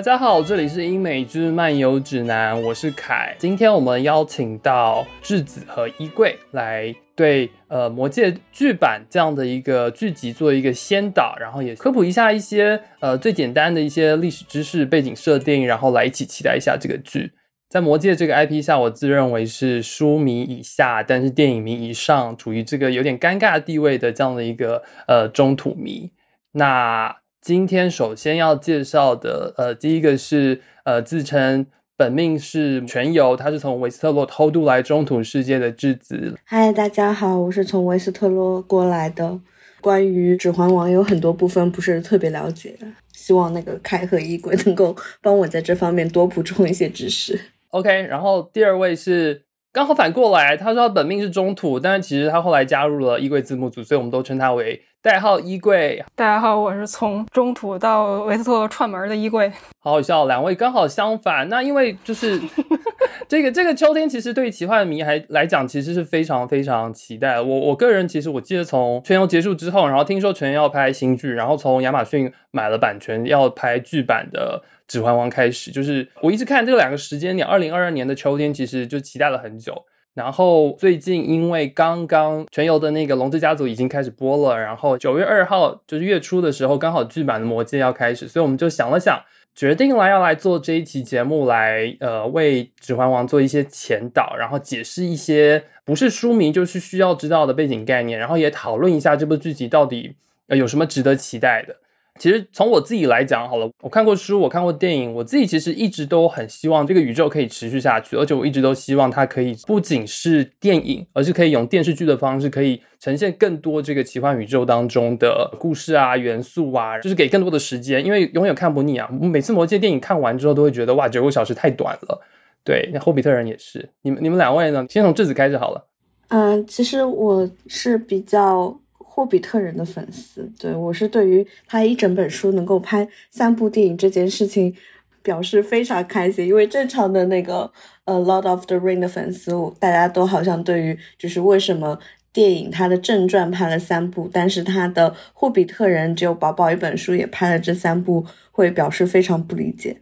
[0.00, 3.36] 大家好，这里是英美之漫游指南，我是凯。
[3.38, 17.32] 今天我们邀请到质子和衣柜来对呃《魔戒》剧版这样的一个剧集做一个先导，然后也科普一下一些呃最简单的一些历史知识、背景设定，然后来一起期待一下这个剧。
[17.68, 26.10] 在《魔戒》这个 IP 下，我自认为是书迷以下，但是电影迷以上，处于这个有点尴尬地位的这样的一个呃中土迷。
[26.52, 31.64] 那今天首先要介绍的，呃，第一个是呃自称
[31.96, 36.36] 本命是全游，他是从维斯特洛偷渡来中土世界的质子。
[36.44, 39.40] 嗨，大家好，我是从维斯特洛过来的。
[39.80, 42.76] 关于《指环王》有很多部分不是特别了解，
[43.14, 47.40] 希望那个开和衣柜能够帮我在这方面多补充一些知识。
[47.70, 49.44] OK，然后第二位是。
[49.72, 56.04] 刚好反过来，他说他本命是中土，但是其实他后来加入了衣柜字幕组，所以我们都称他为代号衣柜。
[56.16, 59.48] 大家好，我是从中土到维斯特串门的衣柜。
[59.78, 61.48] 好好笑，两位刚好相反。
[61.48, 62.40] 那因为就是
[63.28, 67.40] 这个这个秋天，其实对于奇幻迷还来讲，其实是非常非常期待。
[67.40, 74.64] 我我个人其实我记得从全游结束之后，然后听说全游要拍新剧，然后从亚马逊买了版权要拍剧版的。
[74.90, 79.84] 指环王开始，就是我一直看这两个时间点，二零二二年的秋天，其实就期待了很久。
[80.14, 89.22] 然后最近因为刚刚全游的那个《龙之家族》已经开始播了，然后九月二号就是月初的时候，刚好剧版的《魔戒》要开始，所以我们就想了想，
[89.54, 100.16] 决定了要来做这一期节目，来呃为《指环王》做一些前导，然后解释一些不是书迷就是需要知道的背景概念，然后也讨论一下这部剧集到底
[100.48, 101.76] 呃有什么值得期待的。
[102.20, 119.08] 其实从我自己来讲好了，我看过书，我看过电影，我自己其实一直都很希望这个宇宙可以持续下去，而且我一直都希望它可以不仅是电影，而是可以用电视剧的方式，可以呈现更多这个奇幻宇宙当中的故事啊、元素啊，就是给更多的时间，因为永远看不腻啊。
[119.08, 122.20] 每次魔戒电影看完之后，都会觉得哇，九个小时太短了。
[122.62, 123.88] 对，那霍比特人也是。
[124.02, 124.84] 你们你们两位呢？
[124.90, 125.86] 先从质子开始好了。
[126.28, 128.78] 嗯，其实我是比较。
[129.20, 134.74] 霍比特人的粉丝，对我是对于他一整本书能够拍三部电影这件事情
[135.22, 137.70] 表示非常开心，因为正常的那个
[138.06, 141.98] 呃《Lord of the Ring》的粉丝，大家都好像对于就是为什么
[142.32, 150.00] 电影它的正传拍了三部，但是他的霍比特人只有薄薄一本书也拍了这三部，会表示非常不理解。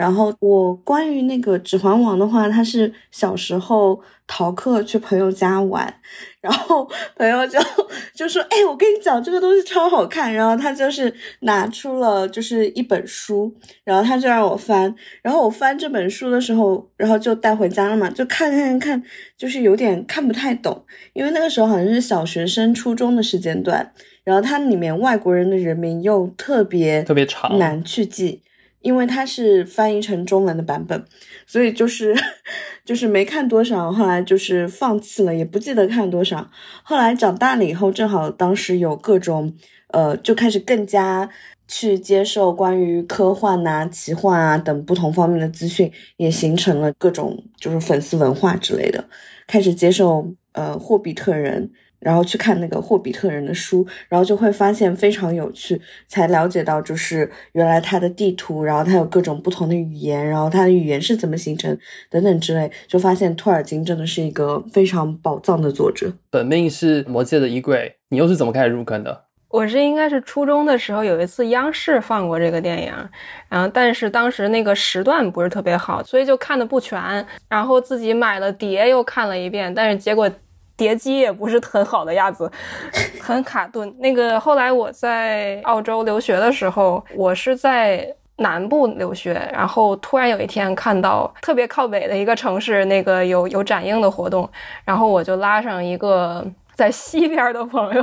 [0.00, 5.94] 然后我关于那个《指环王》的话，他是小时候逃课去朋友家玩，
[6.40, 7.58] 然后朋友就
[8.14, 19.02] 就说：“哎，我跟你讲，这个东西超好看。”然后他就是拿出了就是一本书，然后他就让我翻，然后我翻这本书的时候，然后就带回家了嘛，就看看看，
[19.36, 20.82] 就是有点看不太懂，
[21.12, 23.92] 因为那个时候好像是小学生、初中的时间段，
[24.24, 28.40] 然后它里面外国人的人名又特别特别长，难去记。
[28.82, 31.04] 因为它是翻译成中文的版本，
[31.46, 32.14] 所以就是
[32.84, 36.50] 就是没看多少，后来就是放弃了，也不记得看多少。
[36.82, 39.54] 后来长大了以后，正好当时有各种
[39.88, 41.28] 呃，就开始更加
[41.68, 49.04] 去接受关于科幻啊、奇幻啊等不同方面的资讯，也形成了各种就是粉丝文化之类的，
[49.46, 51.70] 开始接受呃霍比特人。
[52.00, 61.78] 然后去看那个霍比特人的书，然后就会发现非常有趣，才了解到就是原来它的地图，然后它有各种不同的语言，然后它的语言是怎么形成
[62.08, 66.12] 等等之类，就发现托尔金真的是一个非常宝藏的作者。
[66.30, 69.26] 本命是魔戒的衣柜，你又是怎么开始入坑的？
[69.48, 72.94] 我是应该是初中的时候有一次央视放过这个电影，
[73.48, 80.30] 然后但是当时那个时段不是特别好，所以就看的不全，然后自己买了碟又看了一遍，但是结果。
[80.80, 82.50] 碟机也不是很好的样子，
[83.20, 83.94] 很卡顿。
[83.98, 94.48] 那个后来我在澳洲留学的时候，我是在南部留学，然后突然有一天看到特别靠北的一个城市，那个有有展映的活动，
[94.86, 96.42] 然后我就拉上一个
[96.80, 98.02] 在西边的朋友，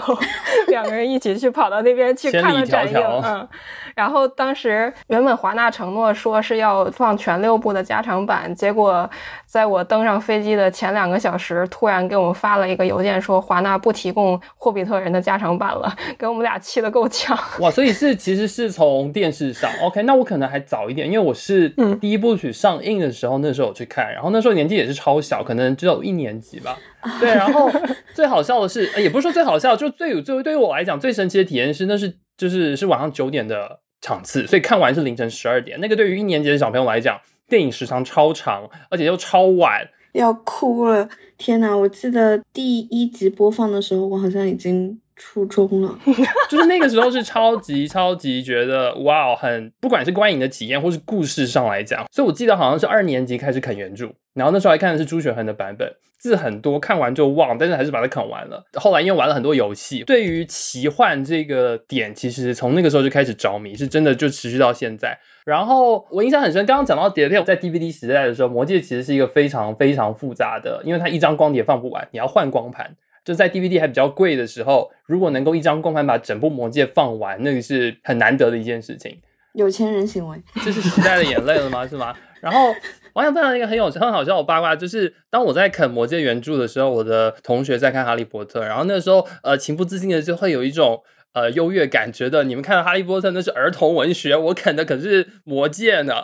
[0.68, 3.02] 两个人一起去跑到那边去看了展映。
[3.24, 3.48] 嗯。
[3.96, 9.10] 然后当时原本华纳承诺说是要放全六部的加长版，结果
[9.48, 17.36] 在我登上飞机的前两个小时，突然给我们发了一个邮件，说华纳不提供霍比特人的加长版了，给我们俩气得够呛。
[17.60, 21.68] 哇，所以是其实是从电视上，OK，那我可能还早一点，因为我是
[22.00, 26.78] 第一部曲上映的时候，那时候我去看，然后那时候年纪也是超小，可能只有一年级吧。
[27.20, 27.72] 对，然后
[28.14, 33.80] 最好笑的是，也不是说最好笑，就最有最对于我来讲最神奇的体验是，那是就是是晚上九点的。
[34.00, 35.80] 场次，所以看完是凌晨十二点。
[35.82, 37.20] 那个对于一年级的小朋友来讲，
[37.50, 39.82] 电影时长超长，而且又超晚，
[40.14, 41.10] 要哭了！
[41.36, 46.00] 天哪，我记得第一集播放的时候，我好像已经初中了，
[46.50, 58.64] 就是那个时候是超级超级觉得哇，很不管是观影的体验或是故事上来讲，所以我记得好像是二年级开始啃原著，然后那时候还看的是朱雪恒的版本，字很多，看完就忘，但是还是把它啃完了。
[58.76, 65.18] 后来因为玩了很多游戏，对于奇幻这个点，其实从那个时候就开始着迷，是真的就持续到现在。
[65.46, 72.96] 然后我印象很深，刚刚讲到碟片，在 DVD 时代的时候，《魔戒》其实是一个非常非常复杂的，因为它一张光碟放不完，你要换光盘。
[73.28, 79.20] 就在 DVD 还比较贵的时候，如果能够一张光盘把整部魔戒放完，那个是很难得的一件事情。
[79.54, 81.84] 有钱人行为，这是时代的眼泪了吗？
[81.86, 82.16] 是吗？
[82.40, 82.74] 然后
[83.12, 91.04] 我想分享一个很有很好笑的八卦，就是当我在啃魔戒原著的时候，我的同学在看哈利波特，然后那时候呃情不自禁的就会有一种。
[91.38, 96.16] 呃，优越感，觉得你们看到《哈利波特》那是儿童文学，我啃的可是《魔戒》呢。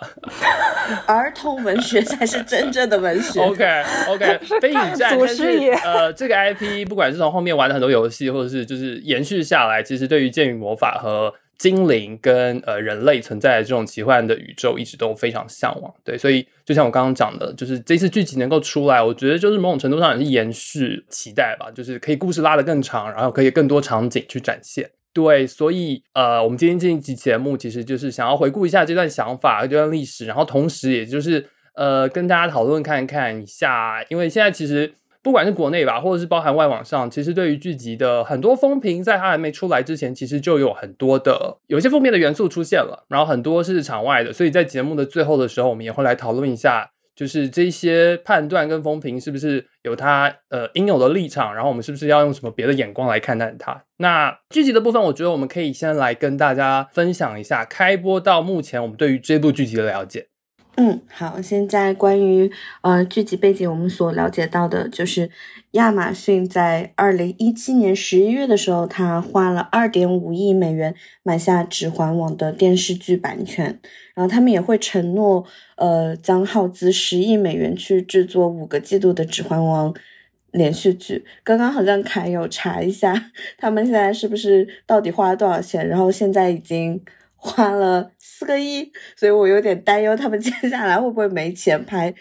[1.06, 3.39] 儿童文学才是真正的文学。
[3.45, 5.44] OK，OK， 飞影战，但是
[5.83, 15.94] 呃，这个 IP 不管是从后面玩了很多游戏，或者是就是延续下来，其实对于剑与魔法和精灵跟呃人类存在的这种奇幻的宇宙，一直都非常向往。
[16.04, 24.89] 对，所以就像我刚刚讲的，就是这次剧集能够出来，我觉得就是某种程度上也是延续期待吧，就是可以故事拉得更长，然后可以更多场景去展现。
[25.13, 46.93] 对，所以呃，我们今天这一集节目其实就是想要回顾一下这段想法、这段历史，然后同时也就是呃，跟大家讨论看看一下，因为现在其实不管是国内吧，或者是包含外网上，其实对于剧集的很多风评，在它还没出来之前，其实就有很多的有些负面的元素出现了，然后很多是场外的，所以在节目的最后的时候，我们也会来讨论一下。
[47.15, 53.83] 就是这些判断跟风评是不是有它呃应有的立场，然后我们是不是要用什么别的眼光来看待它？
[53.98, 60.27] 那剧集的部分，我觉得我们可以先来跟大家分享一下开播到目前我们对于这部剧集的了解。
[60.75, 65.30] 嗯，好，现在关于呃剧集背景，我们所了解到的就是
[65.72, 73.80] 亚马逊在二零一七年十一月的时候，他花了二点五亿美元买下《指环王》的电视剧版权，
[74.16, 79.94] 然后他们也会承诺，呃，将耗资十亿美元去制作五个季度的《指环王》
[80.50, 81.24] 连续剧。
[81.44, 83.30] 刚刚好像凯有查一下，
[83.60, 85.88] 他们现在是不是到底花了多少钱？
[85.88, 87.00] 然后现在已经。
[87.46, 92.12] 花了四个亿，所以我有点担忧他们接下来会不会没钱拍。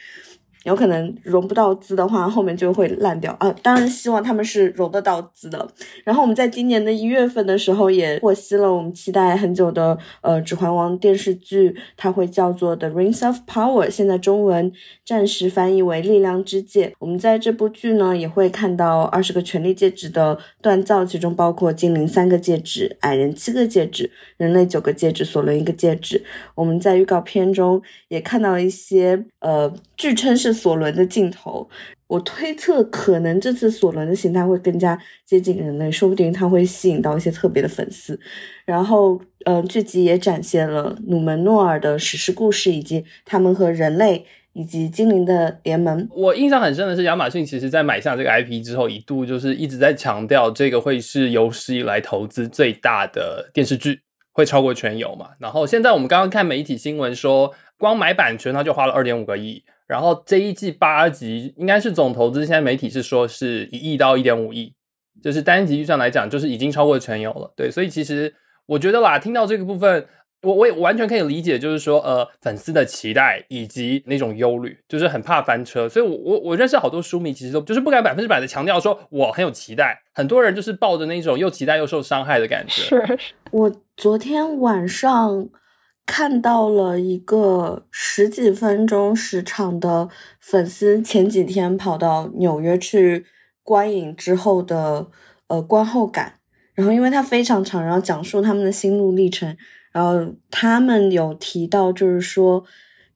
[0.64, 3.52] 有可能融不到资的话，后面就会烂掉啊！
[3.62, 5.68] 当然希望他们是融得到资的。
[6.04, 14.70] 然后我们在今年的一月份的时候也获悉了我们期待很久的呃《指环王》电视剧，它会叫做《The Rings of Power》，现在中文
[15.04, 16.86] 暂时翻译为《力量之戒》。
[17.00, 26.22] 我们在这部剧呢也会看到二十个权力戒指的锻造，其中包括精灵三个戒指、矮人七个戒指、人类九个戒指、索伦一个戒指。
[26.54, 30.51] 我们在预告片中也看到一些呃，据称是。
[30.52, 31.68] 索伦的镜头，
[32.06, 38.18] 我推测可能这次索伦的形态会更加接近人类，说不定他会吸引到一些特别的粉丝。
[38.64, 46.06] 然后，呃，剧集也展现了努门诺尔的史诗故事，以及他们和人类以及精灵的联盟。
[46.14, 54.00] 我印象很深的是，亚马逊其实在买下这个 IP 之后，一度就是一直在强调这个会是有史以来投资最大的电视剧，
[54.32, 55.30] 会超过全游嘛。
[55.38, 59.64] 然后现在我们刚刚看媒体新闻说，光买版权他就花了二点五个亿。
[59.92, 64.72] 然后这一季八集应该是总投资，现在媒体是说是一亿到一点五亿，
[65.22, 67.52] 就是单集预算来讲，就是已经超过全有了。
[67.54, 68.34] 对，所以其实
[68.64, 70.06] 我觉得啦，听到这个部分，
[70.44, 75.86] 我我也完全可以理解，就是说呃粉丝的期待以及那种忧虑，就是很怕翻车。
[75.86, 82.82] 所以，我我我认识好多书迷，其实都就是不敢百分之百的强调说我很有期待，很多人就是抱着那种又期待又受伤害的感觉。
[82.82, 83.18] 是，
[83.50, 85.50] 我昨天晚上。
[86.04, 90.08] 看到了一个十几分钟时长的
[90.40, 93.24] 粉丝前几天跑到纽约去
[93.62, 95.08] 观影之后的
[95.46, 96.34] 呃观后感，
[96.74, 99.56] 然后因为它非常长，然后讲述他们的心路历程，
[99.92, 102.64] 然后他们有提到就是说，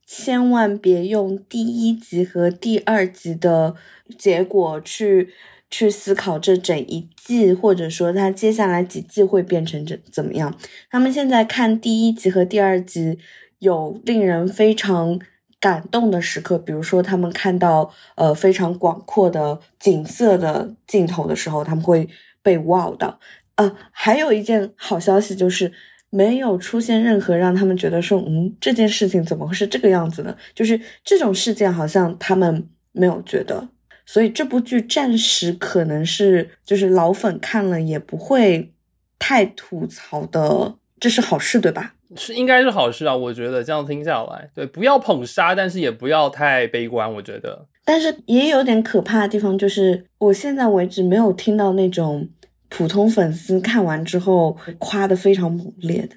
[0.05, 3.75] 千万别用第一集和第二集的
[4.17, 5.29] 结果去。
[5.69, 10.55] 去思考这整一季，或者说他接下来几季会变成怎怎么样？
[10.89, 13.19] 他们现在看第一集和第二集
[13.59, 15.19] 有令人非常
[15.59, 22.07] 感动的时刻，比如说他们看到呃非常广阔的景色的镜头的时候，他们会
[22.41, 23.19] 被 wow 到。
[23.55, 25.73] 呃，还有一件好消息就是
[26.09, 30.37] 没有出现任何让他们觉得说嗯这件事情怎么会是这个样子呢？
[30.55, 33.67] 就是这种事件好像他们没有觉得。
[34.07, 38.71] 所以这部剧暂时可能是就是老粉看了也不会
[39.19, 41.93] 太吐槽的，这是好事对吧？
[42.15, 47.67] 是应该是好事啊，我觉得这样听下来，对，不要捧杀，但是也不要太悲观，我觉得。
[47.83, 52.29] 但是也有点可怕的地方，就是我现在为止没有听到那种
[52.69, 56.15] 普通粉丝看完之后夸的非常猛烈的，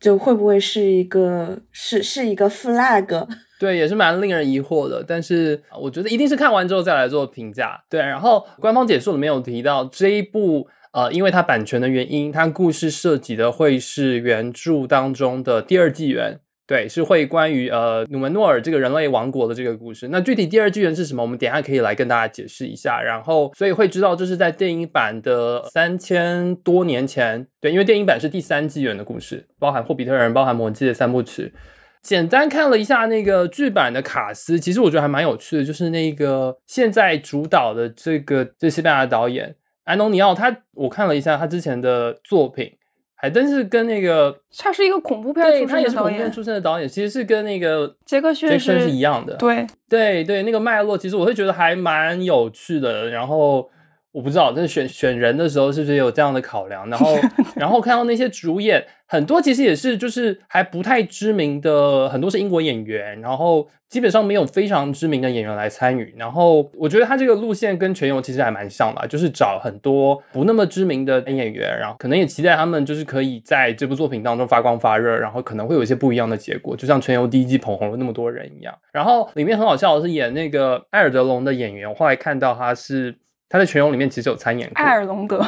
[0.00, 3.28] 就会不会是一个是是一个 flag？
[3.58, 5.04] 对，也是蛮令人疑惑的。
[5.06, 7.82] 但是我觉得一定是看完之后再来做评价。
[7.90, 16.40] 对，然后官方解说里面有提到这一部，呃，因为它版权的原因，它故事涉及的会是原著当中的第二纪元。
[16.68, 20.08] 对，是会关于呃努门诺尔这个人类王国的这个故事。
[20.08, 21.22] 那具体第二纪元是什么？
[21.22, 23.00] 我们等下可以来跟大家解释一下。
[23.00, 27.46] 然后，所以会知道这是在电影版的三千多年前。
[27.58, 31.54] 对，因为电影版是第三纪元的故事，包含霍比特人，包含魔戒三部曲。
[32.02, 35.64] 简单看了一下那个剧版的卡斯，其实我觉得还蛮有趣的。
[35.64, 42.72] 就是那个现在主导的这个这西班牙导演安东尼奥，他我看了一下他之前的作品。
[43.20, 49.34] 还真是跟那个，他是一个恐怖片出身的导演，他也是恐怖片出身的导演，其实是跟那个杰克逊是一样的。
[49.34, 53.10] 对对对，那个脉络其实我会觉得还蛮有趣的。
[53.10, 53.68] 然后
[54.12, 56.88] 我不知道，在选选人的时候是不是有这样的考量？
[56.88, 57.16] 然后
[57.56, 58.84] 然后看到那些主演。
[59.10, 66.14] 很多其实也是，就是还不太知名的，很多是英国演员，然后基本上没有非常知名的演员来参与。
[66.18, 78.76] 然后我觉得他这个路线跟全游其实还蛮像的，就是找很多不那么知名的演员，然后可能也期待他们就是可以在这部作品当中发光发热，然后可能会有一些不一样的结果，就像全游第一季捧红了那么多人一样。
[78.92, 83.16] 然后里面很好笑的是演那个艾尔德隆的演员，我后来看到他是
[83.48, 85.44] 他在全游里面其实有参演过艾尔隆德，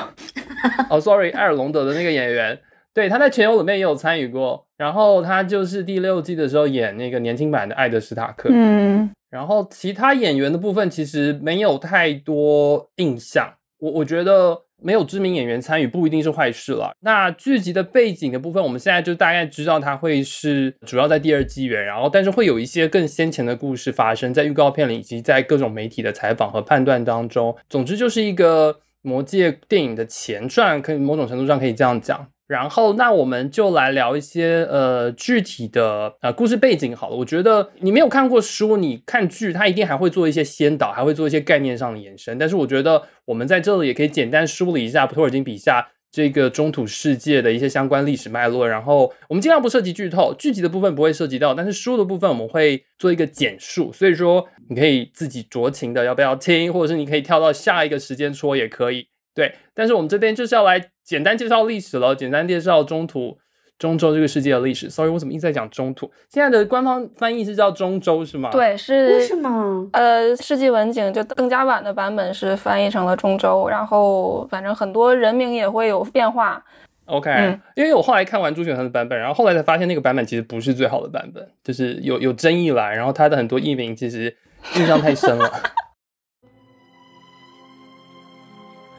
[0.89, 2.59] 哦，sorry，艾尔隆德的那个演员。
[2.93, 8.49] 对，他在全游里面也有参与过，然后他就是第六季的时候演那个年轻版的艾德史塔克。
[8.53, 13.55] 嗯，然后其他演员的部分其实没有太多印象。
[13.79, 16.93] 我我觉得没有知名演员参与不一定是坏事了。
[17.01, 27.57] 那剧集的背景的部分，我们现在就大概知道它会是主要在第二纪元，然后但是会有一些更先前的故事发生在预告片里，以及在各种媒体的采访和判断当中。
[27.69, 32.27] 总之就是一个魔戒电影的前传，可以某种程度上可以这样讲。
[32.51, 37.15] 然后，那我们就来聊一些呃具体的呃故事背景好了。
[37.15, 42.37] 我觉得你没有看过书，你看剧，它一定还会做一些先导，还会做一些概念上的延伸。
[42.39, 48.69] 但是我觉得我们在这里也可以简单梳理一下托尔金笔下这个中土世界的一些相关历史脉络。
[48.69, 53.93] 然后我们尽量不涉及剧透，剧集的部分不会涉及到，但是书的部分我们会做一个简述。
[53.93, 59.07] 所以说你可以自己酌情的要不要听，或者是你可以跳到下一个时间戳也可以。
[59.33, 63.37] 对，但是我们这边就是要来简单介绍历史了，简单介绍中土
[63.81, 64.89] 中州这个世界的历史。
[64.89, 66.09] Sorry，我怎么一直在讲中土？
[66.29, 68.49] 现在的官方翻译是叫中州是吗？
[68.53, 69.09] 对，是。
[69.09, 69.89] 为什么？
[69.93, 76.65] 呃，世纪文景就更加晚的版本是翻译成了中州，然后反正很多人名也会有变化。
[77.07, 84.33] OK，因为我后来看完朱雪恒的版本，然后后来才发现那个版本其实不是最好的版本，就是有有争议来，然后他的很多译名其实
[84.77, 85.51] 印象太深了。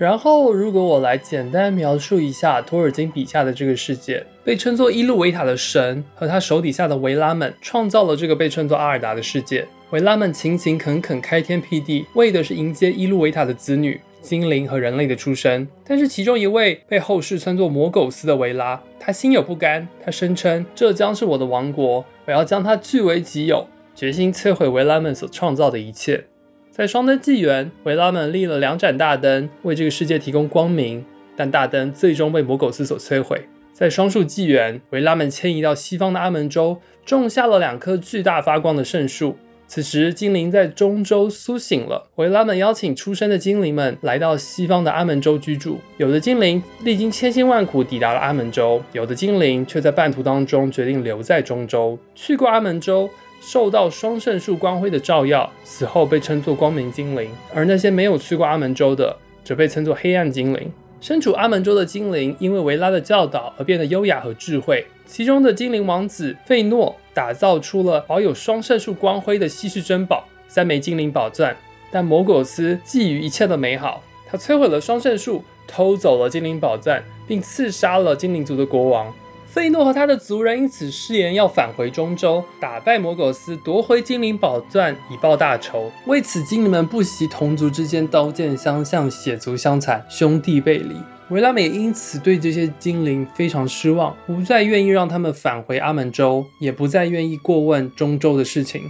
[0.01, 9.67] 然后，如果我来简单描述一下托尔金笔下的这个世界，被称作伊路维塔的神和他手底下的维拉们创造了这个被称作阿尔达的世界。
[9.91, 15.67] 维拉们勤勤恳恳、开天辟地，为的是迎接伊路维塔的子女精灵和人类的出生。
[15.85, 26.25] 但是其中一位被后世称作魔苟斯的维拉，他心有不甘，他声称这将是我的王国，我要将它据为己有，决心摧毁维拉们所创造的一切。
[26.71, 31.03] 在双灯纪元，维拉们立了两盏大灯，为这个世界提供光明，
[31.35, 33.45] 但大灯最终被魔苟斯所摧毁。
[33.73, 39.35] 在双树纪元，维拉们迁移到西方的阿门州，种下了两棵巨大发光的圣树。
[39.67, 45.77] 此时，精灵在中州苏醒了，维拉们邀请出生的精灵们来到西方的阿门州居住。
[45.97, 51.99] 有的精灵历经千辛万苦抵达了阿门州，有的精灵却在半途当中决定留在中州。
[52.15, 53.09] 去过阿门州。
[53.41, 60.71] 受到双圣树光辉的照耀，死后被称作光明精灵；而那些没有去过阿门州的，则被称作黑暗精灵。
[61.01, 64.85] 身处阿门州的精灵，因为维拉的教导而变得优雅和智慧。
[65.07, 71.57] 其中的精灵王子费诺打造出了保有双圣树光辉的稀世珍宝——三枚精灵宝钻。
[71.89, 79.11] 但摩苟斯觊觎一切的美好，他摧毁了双圣树，偷走了精灵宝钻，并刺杀了精灵族的国王。
[79.53, 85.91] 费诺和他的族人因此誓言要返回中州，打败魔苟斯，夺回精灵宝钻，以报大仇。
[86.05, 90.95] 为此，精灵们不惜同族之间刀剑相向、血族相残、兄弟背离。
[91.31, 98.89] 维拉美因此对这些精灵非常失望，不再愿意让他们返回阿门州，也不再愿意过问中州的事情。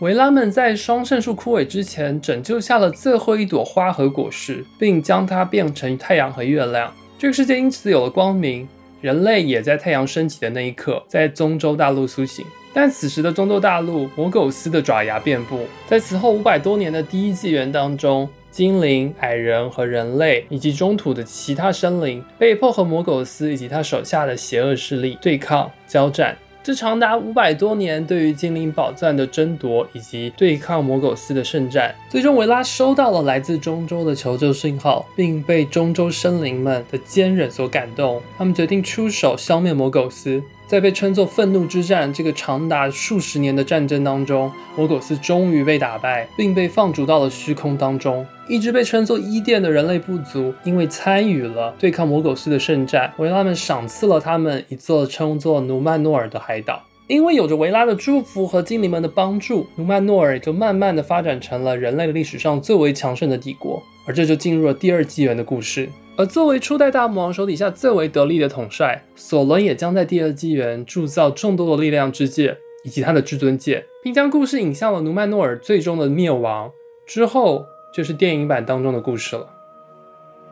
[0.00, 6.90] 维拉们在双圣树枯萎之前，拯救下了最后一朵花和果实，并将它变成太阳和月亮。
[7.18, 8.66] 这个世界因此有了光明。
[9.00, 12.44] 人类也在太阳升起的那一刻，在中州大陆苏醒。
[12.72, 15.66] 但此时的中州大陆，魔苟斯的爪牙遍布。
[15.86, 26.36] 在此后五百多年的第一纪元当中，精灵、矮人和人类，以及中土的其他生灵，被迫和魔苟斯以及他手下的邪恶势力对抗交战。
[26.68, 40.42] 这长达五百多年对于精灵宝藏的争夺以及对抗魔苟斯的圣战，最终维拉收到了来自中州的求救信号，并被中州生灵们的坚韧所感动，他们决定出手消灭魔苟斯。
[40.68, 48.26] 在被称作愤怒之战这个长达数十年的战争当中，魔苟斯终于被打败，并被放逐到了虚空当中。
[48.46, 56.84] 一直被称作伊甸的人类部族，因为参与了对抗魔苟斯的圣战，维拉们赏赐了他们一座称作努曼诺尔的海岛。
[57.06, 63.82] 因为有着维拉的祝福和精灵们的帮助，努曼诺尔也就慢慢的发展成了人类历史上最为强盛的帝国。
[64.08, 65.88] 而这就进入了第二纪元的故事。
[66.16, 76.72] 而作为初代大魔王手底下最为得力的统帅，索伦也将在第二纪元铸造众多的力量之戒以及他的至尊戒，并将故事引向了努曼诺尔最终的灭亡。
[77.06, 79.46] 之后就是电影版当中的故事了。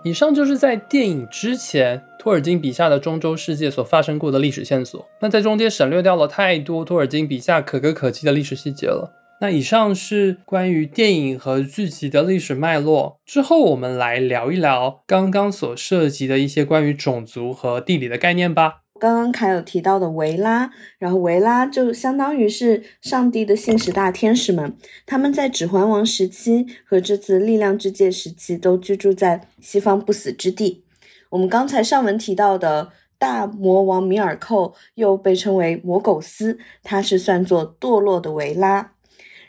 [0.05, 5.05] 以上就是在电影之前托尔金笔下的中州世界所发生过的历史线索。
[5.21, 9.11] 那在中间省略掉了太多托尔金笔下可歌可泣的历史细节了。
[9.39, 13.21] 那以上是关于电影和剧集的历史脉络。
[13.27, 18.83] 之后我们来聊一聊刚刚所涉及的一些关于种族和地理的概念吧。
[18.99, 24.75] 刚刚凯有提到的维拉，然后维拉就相当于是上帝的信使大天使们，
[25.05, 30.83] 他们在指环王时期和这次力量之戒时期都居住在西方不死之地。
[31.29, 38.93] 我们刚才上文提到的大魔王米尔寇，又被称为魔苟斯，他是算作堕落的维拉。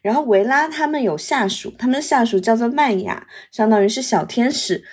[0.02, 4.84] 然后维拉他们有下属，他们的下属叫做麦雅，相当于是小天使。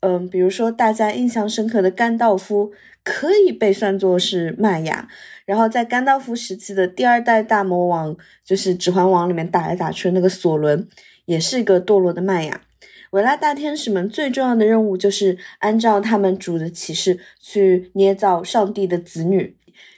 [0.00, 5.08] 嗯，比如说大家印象深刻的甘道夫，可以被算作是麦雅。
[5.44, 10.86] 然后在甘道夫时期的第二代大魔王，就是指环王里面打来打去的那个索伦，
[11.24, 12.60] 也是一个堕落的麦雅。
[13.10, 19.56] 维拉大天使们最重要的任务就是按照他们主的启示去捏造上帝的子女。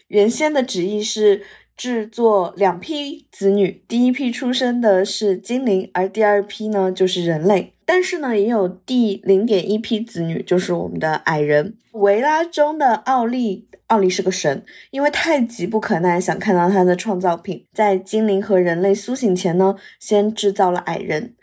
[0.09, 1.43] 原先的旨意是。
[1.81, 7.73] 制作两批子女，第一批出生的是精灵，而第二批呢就是人类。
[7.87, 11.79] 但是呢，也有第零点一批子女，就是我们的矮人。
[11.93, 21.35] 维拉中的奥利，奥利是个神，因为太急不可耐，想看到他的创造品，在精灵和人类苏醒前呢，先制造了矮人。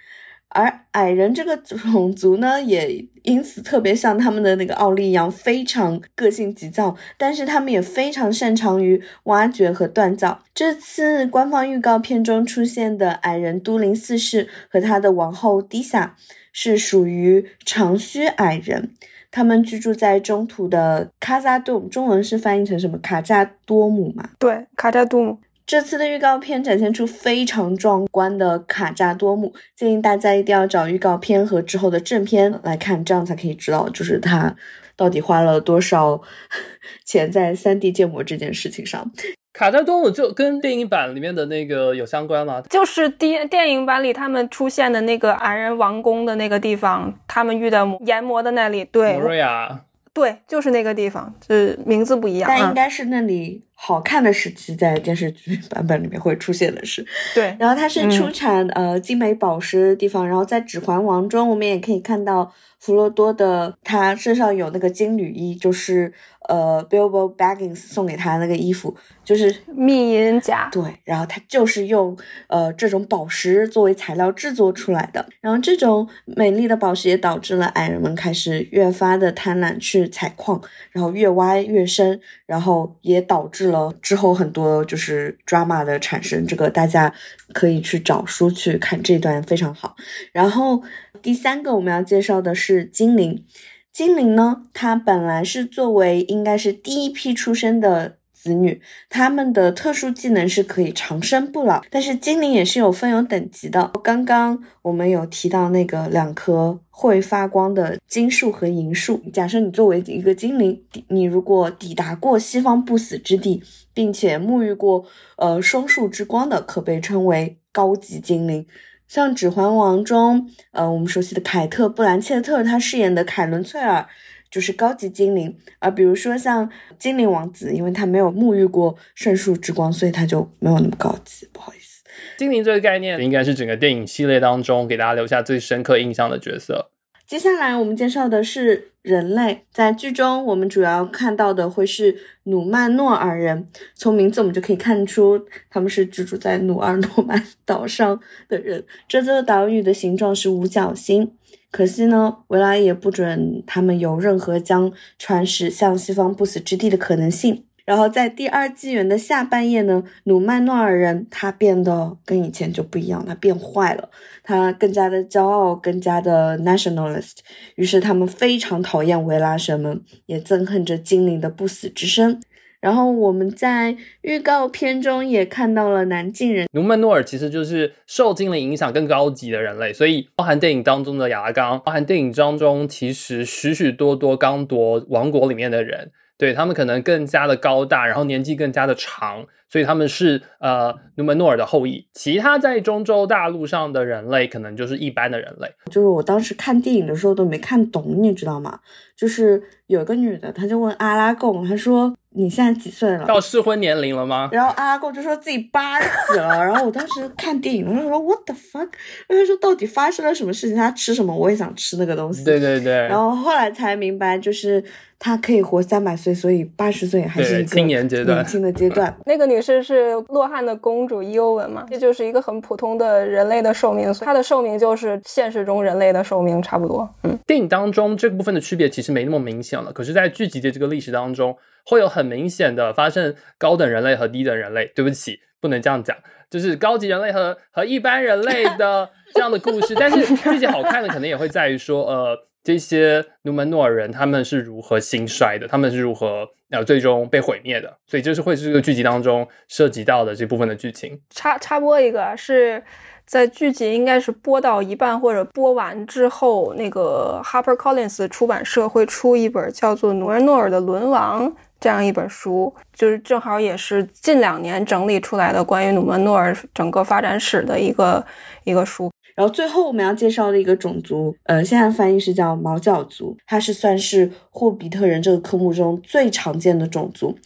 [0.49, 10.41] 而矮人这个种族呢，也因此特别像他们的那个奥利一样，非常个性急躁，但是他们也非常擅长于挖掘和锻造。
[10.55, 16.15] 这次官方预告片中出现的矮人都灵四世和他的王后迪萨，
[16.53, 18.91] 是属于长须矮人，
[19.29, 22.97] 他们居住在中土的卡扎多姆，中文是翻译成什么？
[22.99, 24.29] 卡扎多姆嘛？
[24.39, 25.37] 对，卡扎多姆。
[25.67, 34.55] 这次的预告片展现出非常壮观的卡扎多姆，建议大家一定要找预告片和之后的正片来看，这样才可以知道，就是他
[34.95, 36.21] 到底花了多少
[37.03, 39.11] 钱在三 D 建模这件事情上。
[39.51, 42.61] 卡扎多姆就跟电影版里面的那个有相关吗？
[42.69, 49.81] 就是电电影版里他们出现的那个矮人王宫的那个地方，他们遇到研磨的那里，对，瑞亚。
[50.17, 57.05] 对，就是那个地方，就是名字不一样，但应该是那里好看的时期，在电视剧版本里面会出现的是。
[57.35, 62.51] 对，然后它是出产呃精美宝石的地方，然后在《指环王》中，我们也可以看到
[62.87, 66.13] 弗罗多的他身上有那个金缕衣，就是。
[66.47, 75.27] 呃，Bilbo Baggins 送给他那个衣服就是密银甲，对，然后他就是用呃这种宝石作为材料制作出来的。
[75.41, 86.47] 然后这种美丽的宝石也导致了矮人们开始越发的贪婪去采矿，然后越挖越深，然后也导致了之后很多就是 drama 的产生。
[86.47, 87.13] 这个大家
[87.51, 89.97] 可以去找书去看这段非常好。
[90.31, 90.81] 然后
[91.27, 93.43] 第三个我们要介绍的是精灵。
[93.91, 94.63] 精灵呢？
[94.71, 101.81] 它本来是作为应该是第一批出生的子女，他们的特殊技能是可以长生不老。
[101.89, 103.91] 但是精灵也是有分有等级的。
[104.01, 109.21] 刚刚我们有提到那个两颗会发光的金树和银树。
[109.33, 113.61] 假设你作为一个精灵，你如果抵达过西方不死之地，
[113.93, 115.03] 并且沐浴过
[115.35, 118.65] 呃双树之光的，可被称为高级精灵。
[119.07, 124.07] 像《指环王》中，呃，我们熟悉的凯特·布兰切特，她饰演的凯伦·翠尔
[124.51, 125.57] 就是高级精灵。
[125.79, 131.47] 而比如说像精灵王子，因为他没有沐浴过圣树之光，所以他就没有那么高级。
[131.53, 132.03] 不好意思，
[132.37, 136.91] 精灵这个概念应该是整个电影系列当中给大家留下最深刻印象的角色。
[137.25, 143.65] 接下来我们介绍的是人类，在剧中我们主要看到的会是努曼诺尔人。
[143.95, 145.39] 从名字我们就可以看出，
[145.69, 148.83] 他们是居住在努尔诺曼 岛上的人。
[149.07, 151.31] 这座岛屿的形状是五角星，
[151.71, 157.63] 可惜呢，维拉也不准他们有任何将船驶向西方不死之地的可能性。
[157.87, 164.09] 然后在第二纪元的下半夜呢，努曼诺尔人他变得跟以前就不一样，他变坏了，
[164.43, 167.37] 他更加的骄傲，更加的 nationalist。
[167.75, 172.41] 于是他们非常讨厌维拉神们，也憎恨着精灵的不死之身。
[172.81, 186.11] 然后我们在预告片中也看到了南境人努曼诺尔，其实就是受精灵影响更高级的人类，所以包含电影当中的亚拉冈，包含电影当中其实许许多多刚铎王国里面的人。
[186.37, 192.07] 对他们可能更加的高大，然后年纪更加的长，所以他们是呃努门诺尔的后裔。
[192.13, 195.67] 其他在中洲大陆上的人类，可能就是一般的人类。
[195.91, 198.79] 就是我当时看电影的时候都没看懂，你知道吗？
[199.15, 203.25] 就是有个女的，她就问阿拉贡，她说：“你现在几岁了？
[203.25, 206.63] 到适婚年龄了吗？”然后阿拉贡就说自己八十几了。
[206.63, 208.89] 然后我当时看电影，我就说 “What the fuck？”
[209.27, 210.77] 他说到底发生了什么事情？
[210.77, 211.35] 他吃什么？
[211.35, 212.43] 我也想吃那个东西。
[212.43, 212.93] 对对对。
[213.07, 214.83] 然后后来才明白，就是
[215.19, 218.37] 他可以活三百岁，所以八十岁还是一个青年阶段。
[218.37, 219.15] 年轻的阶段。
[219.25, 221.85] 那个女士是洛汗的公主伊欧文嘛？
[221.89, 227.09] 这就是一个很普通的人类的寿命，她的寿命就是现实中人类的寿命差不多。
[227.23, 229.91] 嗯，电影当中这个部分的区别其实没那么明显了。
[229.91, 234.91] 可是，在剧集的这个历史当中，会有很明显的发生高等人类和低等人类。
[234.95, 236.15] 对不起，不能这样讲，
[236.49, 239.95] 就是高级人类和和一般人类的这样的故事。
[239.95, 247.97] 但是剧集好看的可能也会在于说，呃，这些努门诺尔人他们是如何兴衰的，他们是如何呃最终被毁灭的。
[248.05, 251.17] 所以，这是会是这个剧集当中涉及到的这部分的剧情。
[251.29, 252.83] 插插播一个，是。
[253.25, 261.45] 在剧集应该是播到一半或者播完之后，那个 Harper Collins 出版社会出一本叫做《努尔诺尔的沦亡》
[261.77, 268.25] 这样一本书，就是正好也是近两年整理出来的关于努门诺尔整个发展史的一个
[268.63, 269.11] 一个书。
[269.37, 277.37] 然后最后我们要介绍的一个种族，呃，现在翻译是叫毛角族，它是算是霍比特人这个科目中最常见的种族。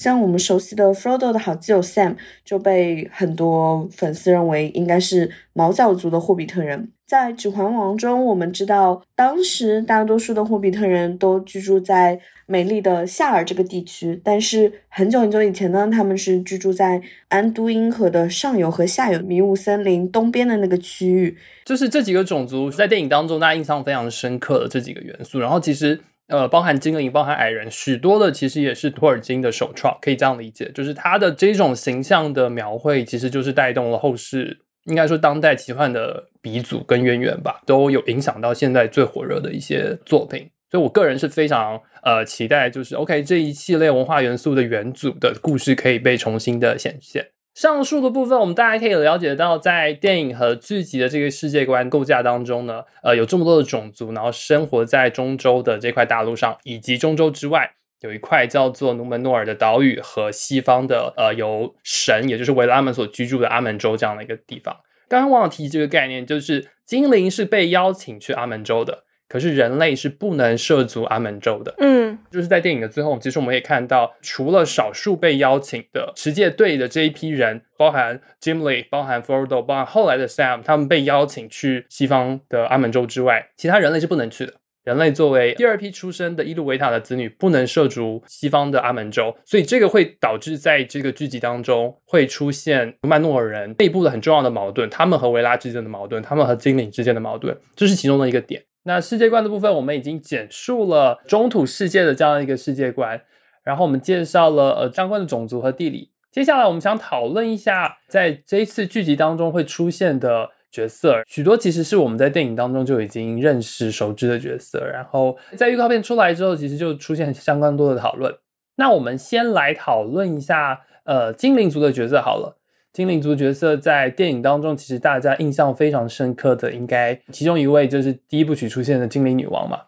[0.00, 6.88] 像我们熟悉的 Frodo 的好基友 Sam 就被很多粉丝认为应该是毛角族的霍比特人。
[7.06, 21.36] 在《指环王》中，我们知道当时大多数的霍比特人都居住在美丽的夏尔这个地区，但是很久很久以前呢，他们是居住在安都因河的上游和下游迷雾森林东边的那个区域。
[21.66, 26.00] 就是这几个种族在电影当中大家印象非常深刻的这几个元素，然后其实。
[26.30, 40.48] 呃，包含精灵，包含矮人，许多的其实也是托尔金的首创，可以这样理解，就是他的这种形象的描绘，其实就是带动了后世，应该说当代奇幻的鼻祖跟渊源吧，都有影响到现在最火热的一些作品。
[40.70, 47.26] 所以我个人是非常呃期待，就是 OK 这一系列文化元素的元祖的故事可以被重新的显现。
[47.54, 64.76] 上述的部分，我们大家可以了解到，在电影和剧集的这个世界观构架当中呢，呃，有这么多的种族，然后生活在中州的这块大陆上，以及中州之外有一块叫做努门诺尔的岛屿和西方的呃由神，也就是维拉们所居住的阿门州这样的一个地方。
[65.08, 69.04] 刚刚忘了提这个概念，就是精灵是被邀请去阿门州的。
[69.30, 71.72] 可是人类是不能涉足阿门州的。
[71.78, 84.54] 嗯，就是在电影的最后，其实我们也看到，除了少数被邀请的持戒队的这一批人，包含 Jimmy、包含 Frodo、包含后来的 Sam，他们被邀请去西方的阿门州之外，其他人类是不能去的。
[84.82, 98.62] 人类作为第二批出生的伊路维塔的子女，不能涉足西方的阿门州，所以这个会导致在这个剧集当中会出现曼诺尔人内部的很重要的矛盾，他们和维拉之间的矛盾，他们和精灵之间的矛盾，这是其中的一个点。
[98.84, 103.20] 那世界观的部分，我们已经简述了中土世界的这样一个世界观，
[103.62, 106.10] 然后我们介绍了呃相关的种族和地理。
[106.30, 114.86] 接下来，我们想讨论一下，在这一次剧集当中会出现的角色，许多其实是我们在电影当中就已经认识熟知的角色。
[114.86, 118.32] 然后在预告片出来之后，其实就出现相关多的讨论。
[118.76, 122.59] 那我们先来讨论一下呃精灵族的角色好了。
[122.92, 129.78] 精灵族角色在电影当中，其实大家印象非常深刻的，应该其中一位就是第一部曲出现的精灵女王嘛。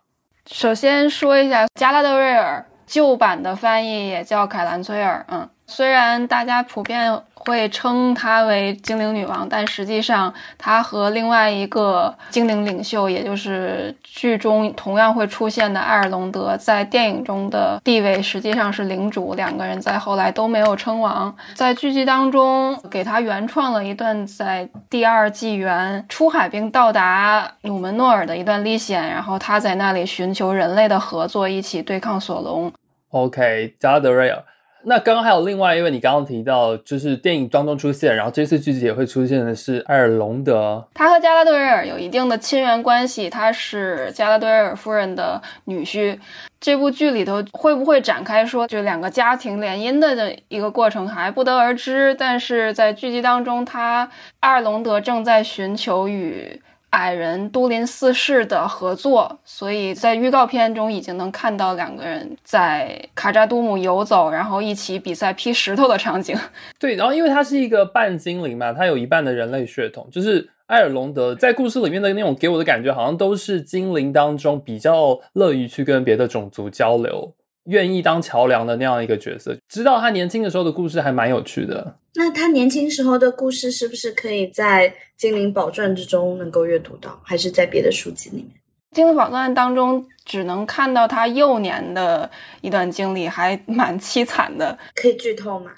[0.46, 7.22] 首先说一下加拉德瑞尔，旧版的翻译也叫凯兰崔尔，嗯，虽然大家普遍。
[7.44, 19.35] 会称她为精灵女王，但实际上她和另外一个精灵领袖，也就是剧中同样会出现的艾尔隆德，在电影中的地位实际上是领主。
[19.35, 21.35] 两个人在后来都没有称王。
[21.57, 32.72] 在剧集当中，给他原创了一段在第二纪元出海并到达努门诺尔的一段历险，然后他在那里寻求人类的合作，一起对抗索隆。
[33.11, 34.44] OK，加德瑞尔。
[34.85, 46.18] 那刚刚还有另外一位，你刚刚提到就是电影当中出现，然后这次剧集也会出现的是埃尔隆德，他和加拉德瑞尔有一定的亲缘关系，他是加拉德瑞尔夫人的女婿。
[46.61, 54.09] 这部剧里头会不会展开说就两个家庭联姻的这一个过程还不得而知，但是在剧集当中，他
[54.40, 56.61] 埃尔隆德正在寻求与。
[56.92, 66.37] 矮人都灵四世的合作，所以在预告片中已经能看到两个人在卡扎都姆游走，然后一起比赛劈石头的场景。
[66.78, 77.35] 对，然后因为他是一个半精灵嘛，他有一半的人类血统，就是埃尔隆德在故事里面的那种给我的感觉，好像都是精灵当中比较乐于去跟别的种族交流。
[77.66, 81.94] 愿意当桥梁的那样一个角色，知道他年轻的时候的故事还蛮有趣的。
[82.14, 88.48] 那他年轻时候的故事是不是可以在《精灵宝钻》之中能够阅读到，还是在别的书籍里面？
[88.94, 94.79] 《精灵宝钻》当中只能看到他幼年的一段经历，还蛮凄惨的。
[94.94, 95.70] 可以剧透吗？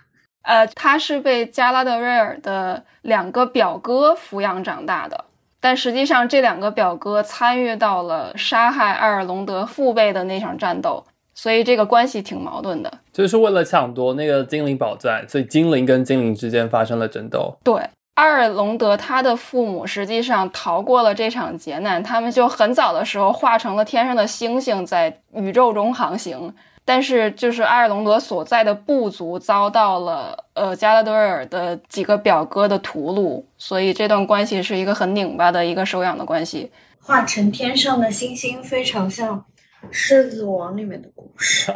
[0.42, 5.24] 呃，他是被加拉德瑞尔的两个表哥抚养长大的，
[5.60, 11.06] 但实际上这两个表哥参与到了杀害艾尔隆德父辈的那场战斗。
[11.34, 17.56] 所以这个关系挺矛盾的，就是为了抢夺那个精灵宝钻，所以精灵跟精灵之间发生了争斗。
[17.64, 17.82] 对，
[18.14, 26.54] 阿尔隆德他的父母实际上逃过了这场劫难，他们就很早的时候化成了天上的星星，在宇宙中航行。
[26.86, 36.70] 但是就是阿尔隆德所在的部族遭到了呃加拉德尔的几个表哥的屠戮，所以这段关系是一个很拧巴的一个收养的关系。
[37.00, 39.44] 化成天上的星星，非常像。
[39.90, 41.72] 狮子王里面的故事，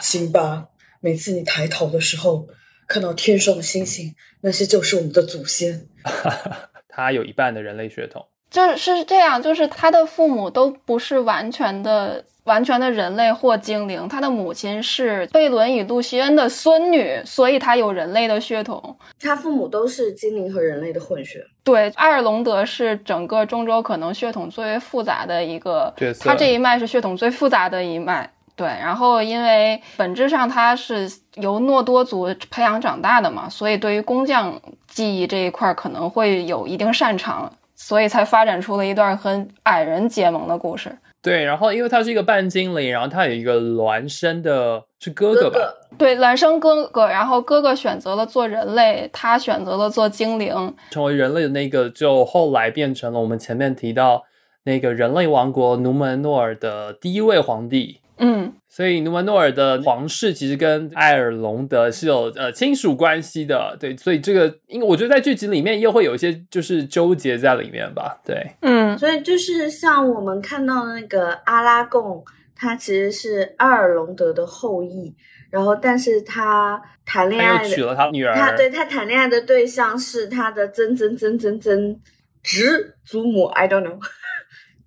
[0.00, 0.68] 辛巴，
[1.00, 2.48] 每次你抬头的时候，
[2.86, 5.88] 看到天上的星星，那些就是我们的祖先。
[6.88, 12.24] 他有一半的人类血统，就是这样，就是他的父母都不是完全的。
[12.44, 18.96] 完全的人类或精灵，他的母亲是贝伦与露西恩的孙女，所以他有人类的血统。
[19.20, 21.46] 他父母都是精灵和人类的混血。
[21.62, 28.28] 对，埃尔隆德是整个中州可能血统最为复杂的一个角色，他这一脉是血统最复杂的一脉。
[28.56, 37.52] 对，然后因为本质上他是由诺多族培养长大的嘛，所以对于工匠技艺这一块可能会有一定擅长，
[37.82, 40.96] 所以才发展出了一段和矮人结盟的故事。
[41.20, 45.58] 对，然后因为他是一个半精灵，然后他有一个孪生的，是哥哥吧？
[45.98, 54.22] 对，孪生哥哥，然后哥哥选择了做人类，他选择了做精灵，成为人类的那个，就后来变成了我们前面提到
[54.62, 58.01] 那个人类王国努门诺尔的第一位皇帝。
[58.18, 75.14] 嗯，所以努曼诺尔的皇室其实跟埃尔隆德是有呃亲属关系的，对，所以这个，因为我觉得在剧集里面又会有一些就是纠结在里面吧，对，嗯，所以就是像我们看到的那个阿拉贡，他其实是艾尔隆德的后裔，
[75.50, 82.00] 然后但是他谈恋爱娶了他女儿，他对他谈恋爱的对象是他的曾曾曾曾曾
[82.42, 83.98] 侄祖母，I don't know。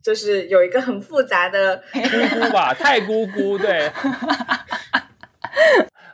[0.06, 3.90] 就是有一个很复杂的 姑姑吧，太姑姑对。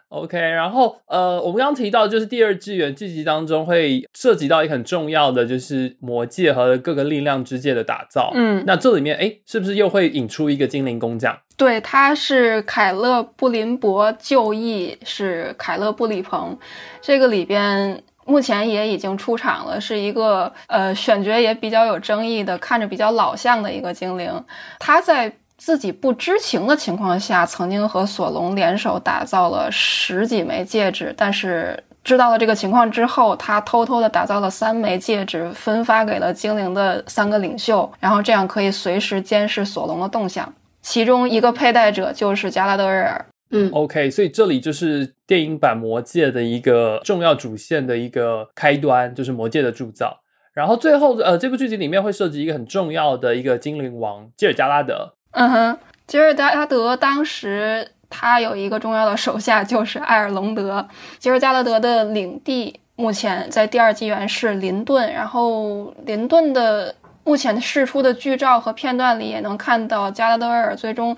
[0.07, 8.31] OK，然后呃，我们刚刚提到就是第二纪元剧集当中会涉及到一个很重要的，就是魔界和各个力量之界的打造。
[8.33, 11.37] 嗯，那这里面哎，是不是又会引出一个精灵工匠？
[11.57, 16.57] 对，他是凯勒布林伯就义，是凯勒布里鹏。
[17.01, 18.01] 这个里边。
[18.25, 24.43] 目前也已经出场了，是一个呃选角也比较有争议的，看着比较老相的一个精灵。
[24.79, 40.51] 他在自己不知情的情况下，曾经和索隆联手打造了十几枚戒指，但是知道了这个情况之后，他偷偷的打造了三枚戒指，分发给了精灵的三个领袖，然后这样可以随时监视索隆的动向。
[40.81, 43.23] 其中一个佩戴者就是加拉德瑞尔。
[43.51, 50.21] 嗯，OK，所以这里就是电影版《魔戒》的一个重要主线的一个开端，就是魔戒的铸造。
[50.53, 55.13] 然后最后，呃，这部剧集里面会涉及一个很重要的一个精灵王吉尔加拉德。
[55.31, 60.87] 嗯哼，吉尔加拉德当时他有一个重要的手下就是艾尔隆德。
[61.19, 71.15] 吉尔加拉德的领地目前在第二纪元是林顿，然后林顿的目前释出的剧照和片段里也能看到加拉德尔最终。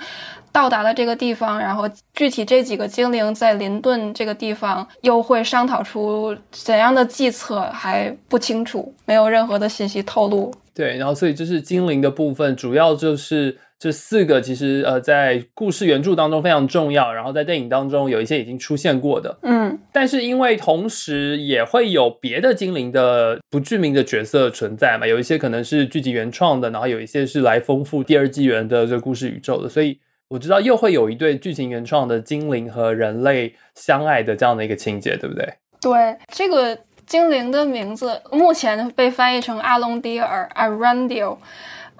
[0.54, 10.54] 到达了这个地方，然后具体这几个精灵在林顿这个地方又会商讨出怎样的计策还不清楚，没有任何的信息透露。
[10.76, 30.00] 对，然后所以这是精灵的部分，主要就是这四个，其实呃在故事原著当中非常重要，然后在电影当中有一些已经出现过的，嗯，但是因为同时也会有别的精灵的不具名的角色存在嘛，有一些可能是剧集原创的，然后有一些是来丰富第二纪元的这个故事宇宙的，所以。
[30.34, 35.48] 我知道又会有一对剧情原创的精灵和人类相爱的这样的一个情节，对不对？
[35.80, 41.38] 对，这个精灵的名字目前被翻译成阿隆迪尔 （Arandio），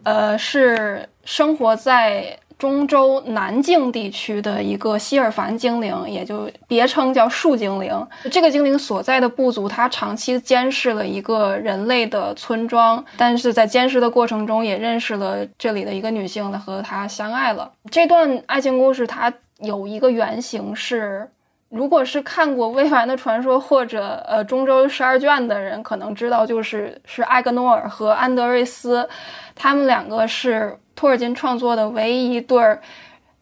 [0.02, 2.40] 呃，是生活在。
[2.64, 7.92] 中州南境地区的一个希尔凡精灵，也就别称叫树精灵。
[8.32, 17.70] 这个精灵所在的部族，它长期监视了一个人类的村庄，但是在监视的过程中，也认识了这里的一个女性，和她相爱了。
[17.92, 21.30] 这段爱情故事，它有一个原型是，
[21.68, 29.10] 如果是看过《未完的传说》或者呃《中州十二卷》的人，可能知道，就是是艾格诺尔和安德瑞斯，
[29.54, 30.78] 他们两个是。
[30.96, 32.62] 托尔金创作的唯一一对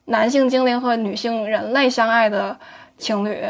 [0.05, 2.57] 男性精灵和女性人类相爱的
[2.97, 3.45] 情侣，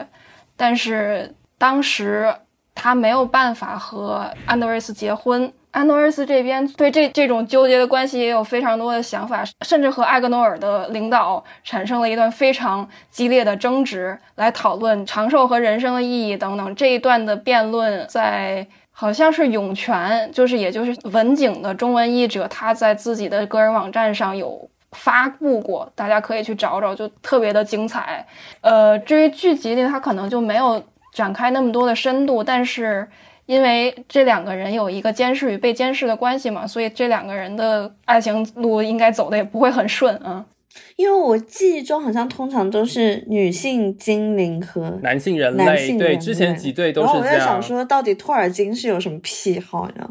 [0.58, 2.34] 但是当时
[2.76, 5.52] 他没有办法和安德瑞斯结婚。
[5.72, 16.76] 安德瑞斯这边对这这种纠结的关系也有非常多的想法，甚至和艾格诺尔的领导产生了一段非常激烈的争执，来讨论长寿和人生的意义等等。
[16.76, 18.68] 这一段的辩论在。
[19.02, 28.24] 好像是涌泉，就是也就是文景的中文译者，他在自己的个人网站上有发布过，大家可以去找找，就特别的精彩。
[28.62, 30.80] 呃，至于剧集里，他可能就没有
[31.12, 33.10] 展开那么多的深度，但是
[33.48, 40.46] 因为这两个人有一个监视与被监视的关系嘛，所以这两个人的爱情路应该走的也不会很顺啊。
[40.96, 47.24] 因为我记忆中好像通常都是女性精灵和男性人类，对，之前几对都是这样。
[47.24, 50.10] 我在想说，到底托尔金是有什么癖好呢？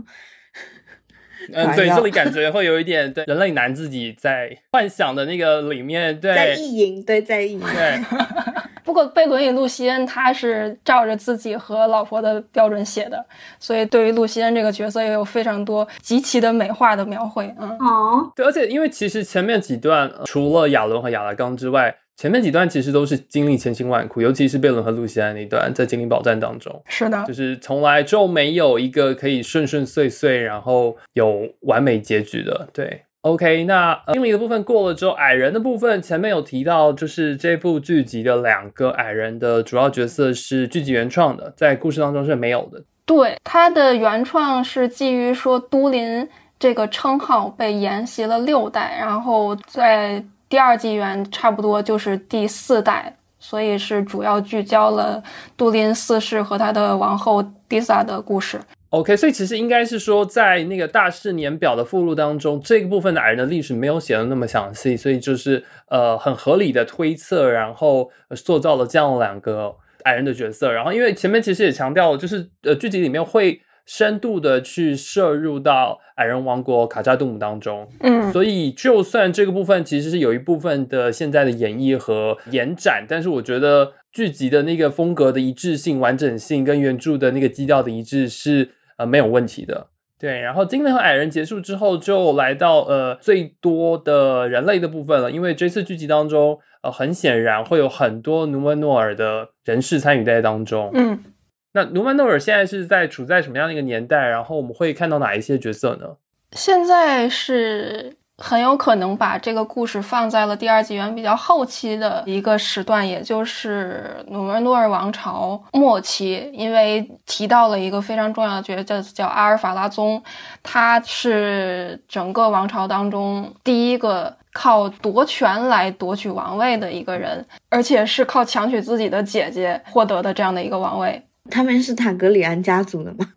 [1.53, 8.01] 嗯， 对，这里感觉会有一点对人类男自己在幻想的那个里面，对，在意淫，对，在意淫，对。
[8.91, 13.25] 不过贝伦与露西恩他是照着自己和老婆的标准写的，
[13.61, 17.55] 所以对于露西恩这个角色也有非常多极其的美化的描绘。
[17.61, 33.05] 嗯，哦，对，而且因为其实前面几段除了亚伦和亚拉冈之外，前面几段其实都是经历千辛万苦，尤其是贝伦和露西安那段在精灵宝藏当中，是的，就是从来就没有一个可以顺顺遂遂，然后有完美结局的，对。
[33.23, 42.83] OK，那精灵的部分过了之后，矮人的部分前面有提到，就是这部剧集的两个矮人的主要角色是剧集原创的，在故事当中是没有的。
[43.05, 46.27] 对，它的原创是基于说都灵
[46.59, 55.23] 这个称号被沿袭了六代，然后在第二纪元差不多就是第四代，所以是主要聚焦了
[55.59, 58.59] 都灵四世和他的王后迪萨的故事。
[58.91, 70.73] OK，所以其实应该是说，在那个大事年表的附录当中，这个部分的矮人的历史没有写的那么详细，所以就是呃很合理的推测，然后塑造了这样两个矮人的角色。
[70.73, 88.71] 然后因为前面其实也强调了，就是呃剧集里面会深度的去摄入到矮人王国卡扎杜姆当中，嗯，所以就算这个部分其实是有一部分的现在的演绎和延展，但是我觉得剧集的那个风格的一致性、完整性跟原著的那个基调的一致是。
[89.01, 89.87] 呃，没有问题的。
[90.19, 95.31] 对，然后精灵和矮人结束之后，就来到呃最多的人类的部分了。
[95.31, 100.91] 因为这次剧集当中，呃，很显然会有很多努曼诺尔的人士参与在当中。
[100.93, 101.25] 嗯，
[101.73, 104.29] 那努曼诺尔现在是在处在什么样的一个年代？
[104.29, 106.17] 然后我们会看到哪一些角色呢？
[106.53, 108.17] 现在是。
[108.43, 120.23] 很有可能把这个故事放在了第二纪元比较后期的一个时段，也就是努尔诺尔王朝末期，因为提到了一个非常重要的角色叫阿尔法拉宗，
[120.63, 131.23] 他是整个王朝当中第一个靠夺权来夺取王位的一个人，而且是靠强娶自己的姐姐获得的这样的一个王位。
[131.51, 133.35] 他们是坦格里安家族的吗？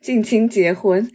[0.00, 1.06] 近亲结婚？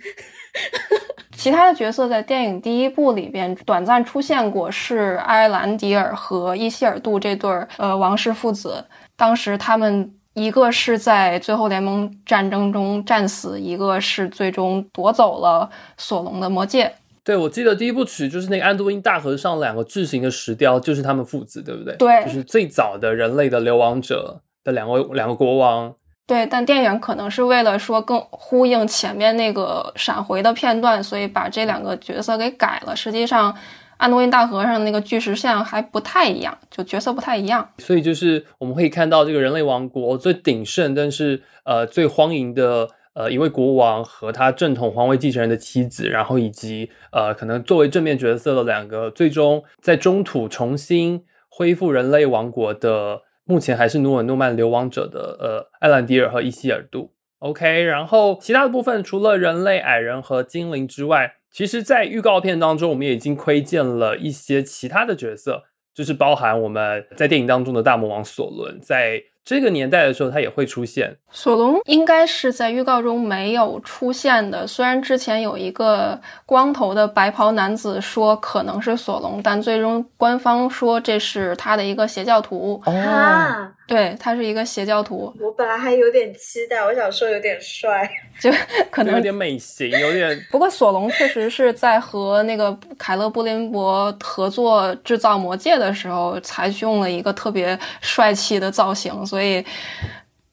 [1.41, 8.85] 其他的角色在电影第一部里边短暂出现过，是埃兰迪尔和伊希尔杜这对儿呃王室父子。
[9.17, 16.93] 当时他们一个是在最后联盟战争中战死，一个是最终夺走了索隆的魔戒。
[17.23, 21.95] 对，我记得第一部曲就是那个安都因大河上两个巨型的石雕，就是他们父子，对不对？
[21.95, 25.91] 对，就是最早的人类的流亡者的两位两个国王。
[26.27, 32.95] 对，但电影可能是为了说更呼应前面那个闪回的片段，所以把这两个角色给改了。
[32.95, 33.53] 实际上，
[33.97, 37.67] 安多因大河上那个巨石像还不太一样，就角色不太一样。
[37.79, 53.23] 所以就是我们可以看到这个人类王国最鼎盛，但是呃最荒淫的呃一位国王和他正统皇位继承人的妻子，然后以及呃可能作为正面角色的两个，最终在中土重新恢复人类王国的。
[53.43, 65.63] 目前还是努尔诺曼流亡者的呃艾兰迪尔和伊希尔杜，OK，然后其他的部分除了人类、矮人和精灵之外，其实，在预告片当中我们也已经窥见了一些其他的角色，
[65.93, 71.17] 就是包含我们在电影当中的大魔王索伦，在这个年代的时候，他也会出现。
[71.31, 82.81] 索隆应该是在预告中没有出现的，虽然之前有一个光头的白袍男子说可能是索隆，但最终官方说这是他的一个邪教徒。
[82.85, 88.09] 啊，对他是一个邪教徒，我本来还有点期待，我想说有点帅。
[88.39, 88.49] 就
[88.89, 90.47] 可能有点美型，有点。
[90.49, 99.63] 不过索隆确实是在和那个凯勒布林伯合作制造魔戒的时候，采用了一个特别帅气的造型，所以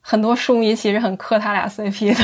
[0.01, 2.23] 很多书迷其实很磕他俩 CP 的。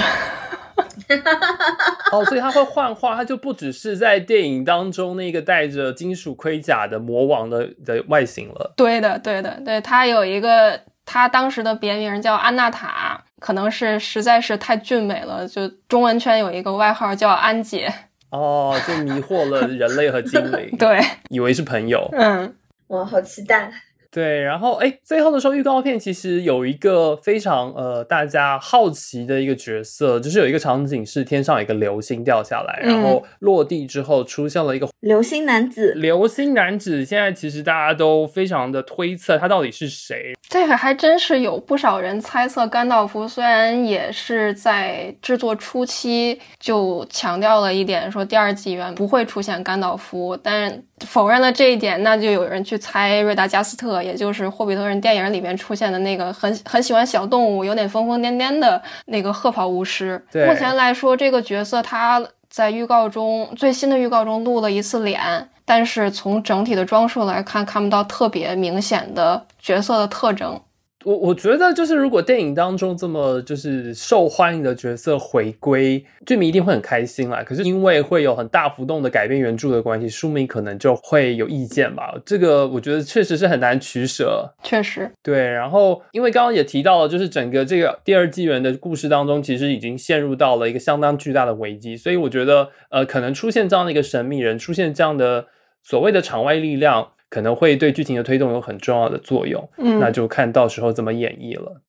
[2.11, 8.73] 哦，所以他会幻化，他就不只是在电影当中那个戴着金属盔甲的魔王的的外形了。
[8.75, 17.93] 对的，对的，对他有一个，他当时的别名叫安娜塔，可能是实在是太俊美了，就中文圈有一个外号叫安姐。
[18.31, 20.99] 哦，就迷惑了人类和精灵， 对，
[21.29, 22.09] 以为是朋友。
[22.11, 22.53] 嗯，
[22.87, 23.71] 我，好期待！
[24.15, 35.91] 对，然后哎，最后的时候预告片其实有一个非常呃大家好奇的一个角色，就是有一个场景是天上有一个流星掉下来，然后落地之后出现了一个流星男子。
[35.95, 40.33] 流星男子现在其实大家都非常的推测他到底是谁。
[40.47, 60.23] 这个还真是有不少人猜测甘道夫，虽然也是在制作初期就强调了一点，说第二纪元不会出现甘道夫，但否认了这一点，那就有人去猜瑞达加斯特，也就是《霍比特人》电影里面出现的那个很很喜欢小动物、有点疯疯癫癫的那个褐袍巫师。
[60.31, 70.61] 目前来说，这个角色他在预告中最新的预告中露了一次脸，但是从整体的装束来看，看不到特别明显的角色的特征。
[71.05, 77.43] 我我觉得就是如果电影当中这么就是受欢迎的角色回归，剧迷一定会很开心啦。
[77.43, 82.15] 可是因为会有很大幅度的改变原著的关系，书迷可能就会有意见吧。
[82.25, 84.51] 这个我觉得确实是很难取舍。
[84.63, 85.47] 确实，对。
[85.47, 95.45] 然后因为刚刚也提到了，就是整个这个第二纪元的故事当中，其实已经陷入到了一个相当巨大的危机，所以我觉得呃，可能出现这样的一个神秘人，出现这样的
[95.83, 97.09] 所谓的场外力量。
[97.34, 101.82] 可能会对剧情的推动有很重要的作用，嗯，那就看到时候怎么演绎了。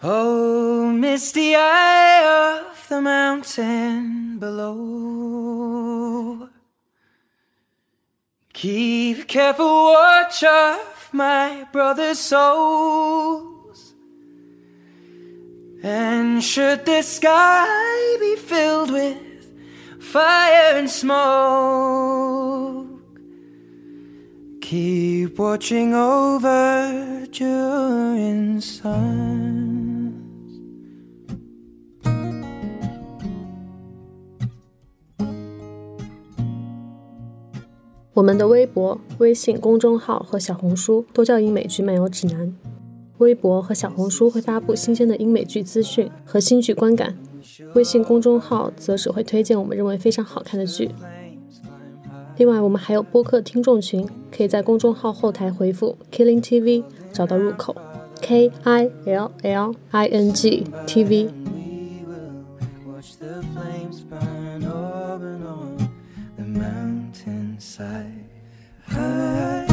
[0.00, 6.48] Oh, misty eye of the mountain below,
[8.54, 13.92] keep careful watch of my brother's souls.
[15.82, 17.66] And should the sky
[18.20, 19.16] be filled with
[20.00, 22.91] fire and smoke,
[24.73, 30.13] Keep watching over during suns.
[38.15, 42.55] 我们的微博、微信公众号和小红书都叫英美剧漫游指南。
[43.19, 47.15] 微博和小红书会发布新鲜的英美剧资讯和新剧观感，
[47.75, 50.89] 微信公众号则只会推荐我们认为非常好看的剧。
[52.35, 57.75] 另外，我们还有播客听众群，可以在公众号后台回复 “Killing TV” 找到入口
[58.21, 61.25] ，K I L L I N G T V。
[61.25, 62.41] We will
[62.87, 65.77] watch the flames burn over and on
[66.37, 68.25] the mountainside.
[68.87, 69.67] High.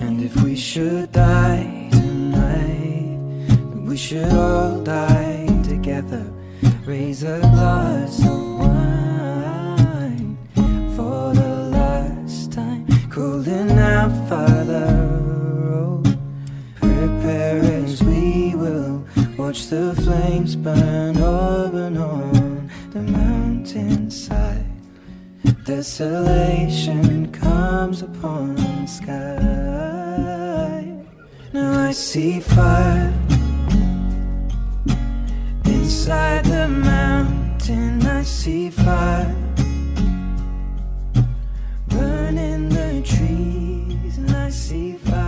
[0.00, 3.18] And if we should die tonight,
[3.86, 6.31] we should all die together.
[6.84, 10.36] Raise a glass of wine
[10.96, 14.86] for the last time, cooling out Father
[15.62, 16.18] Road.
[16.80, 19.04] Prepare as we will
[19.38, 24.66] watch the flames burn up and on the mountainside.
[25.64, 30.04] Desolation comes upon the sky.
[31.52, 33.31] Now I see fire
[36.02, 38.04] inside the mountain.
[38.04, 39.32] I see fire
[41.86, 45.20] burning the trees, and I see fire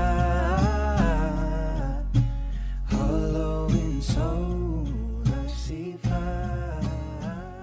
[2.91, 4.89] hollow in soul.
[5.27, 6.83] I see fire.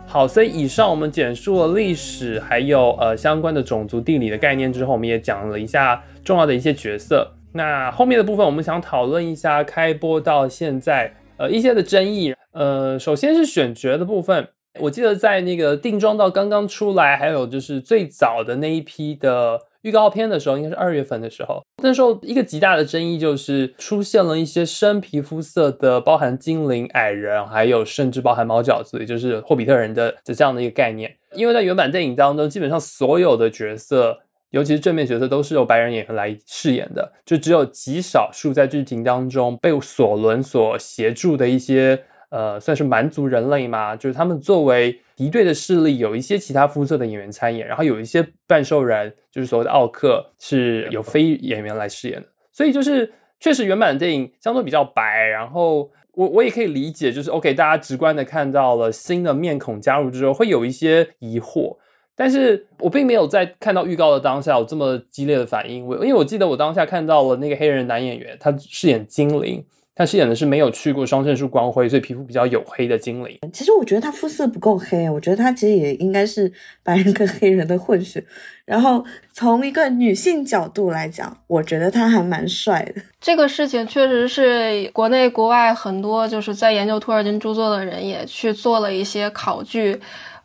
[0.08, 7.30] 好，所以以上我们简述了历史，还有呃相关的种族地理的概念之后，我们也讲了一下重要的一些角色。
[7.52, 12.34] 那后面的部分，我们想讨论一下开播到现在呃一些的争议。
[12.52, 14.50] 呃，首先是选角的部分，
[14.80, 31.16] 我记得在那个定妆到刚刚出来，还有就是最早的那一批的预告片的时候，应该是二月份的时候，那时候一个极大的争议就是出现了一些深皮肤色的，包含精灵、矮人，还有甚至包含猫脚子，也就是霍比特人的的这样的一个概念。
[31.34, 42.04] 因为在原版电影当中，基本上所有的角色，尤其是正面角色，都是由白人演员来饰演的，就只有极少数在剧情当中被索伦所协助的一些。
[42.32, 52.28] 呃，算是蛮族人类嘛，就是他们作为敌对的势力，有一些其他肤色的演员参演，然后有一些半兽人，就是所谓的奥克，是有非演员来饰演的。
[52.54, 53.12] 所以就是
[53.42, 61.76] 确实原版的电影相对比较白，然后我我也可以理解，就是 OK，大家直观的看到了新的面孔加入之后，会有一些疑惑，
[62.16, 69.66] 但是我并没有在看到预告的当下有这么激烈的反应，我因为我记得我当下看到了那个黑人男演员，他饰演精灵。
[69.94, 73.38] 他饰演的是没有去过双圣树光辉，所以皮肤比较黝黑的精灵。
[73.52, 78.24] 其实我觉得他肤色不够黑，我觉得他其实也应该是白人跟黑人的混血。
[78.66, 83.02] 然后从一个女性角度来讲，我觉得他还蛮帅的。
[83.20, 90.00] 这个事情确实是国内国外很多就是在研究托尔金著作的人也去做了一些考据。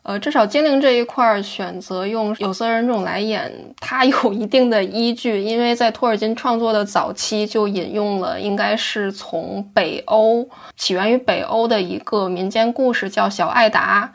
[0.07, 3.51] 呃，至少精灵这一块选择用有色人种来演，
[3.81, 10.47] 它有一定的依据，因为在托尔金创作的早期就引用了，应该是从北欧
[10.77, 14.09] 起源于北欧的一个民间故事，叫《小艾达》，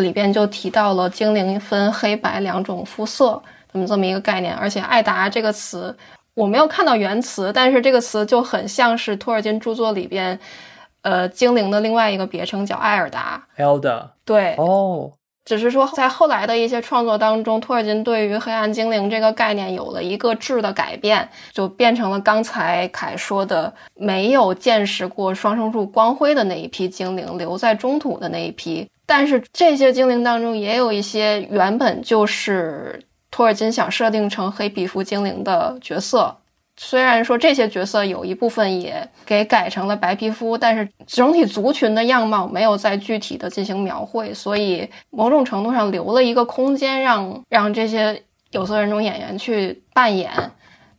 [0.00, 4.54] 里边就提到了精灵分黑白两种肤色，这么这么一个概念。
[4.54, 5.94] 而且“艾达”这个词
[6.32, 10.40] 我没有看到原词，但是这个词就很像是托尔金著作里边，
[11.02, 13.46] 呃，精灵的另外一个别称叫艾尔达。
[13.58, 14.06] Elda。
[14.24, 14.54] 对。
[14.56, 15.12] 哦。
[15.48, 28.86] 只是说，在后来的一些创作当中，托尔金对于黑暗精灵这个概念有了一个质的改变，就变成了刚才凯说的没有见识过双生树光辉的那一批精灵，留在中土的那一批。
[29.06, 36.36] 但是这些精灵当中，也有一些原本就是托尔金想设定成黑皮肤精灵的角色。
[36.80, 48.22] 虽然说这些角色有一部分也给改成了白皮肤，但是整体族群的样貌没有再具体的进行描绘，所以某种程度上留了一个空间让让这些
[48.52, 50.30] 有色人种演员去扮演。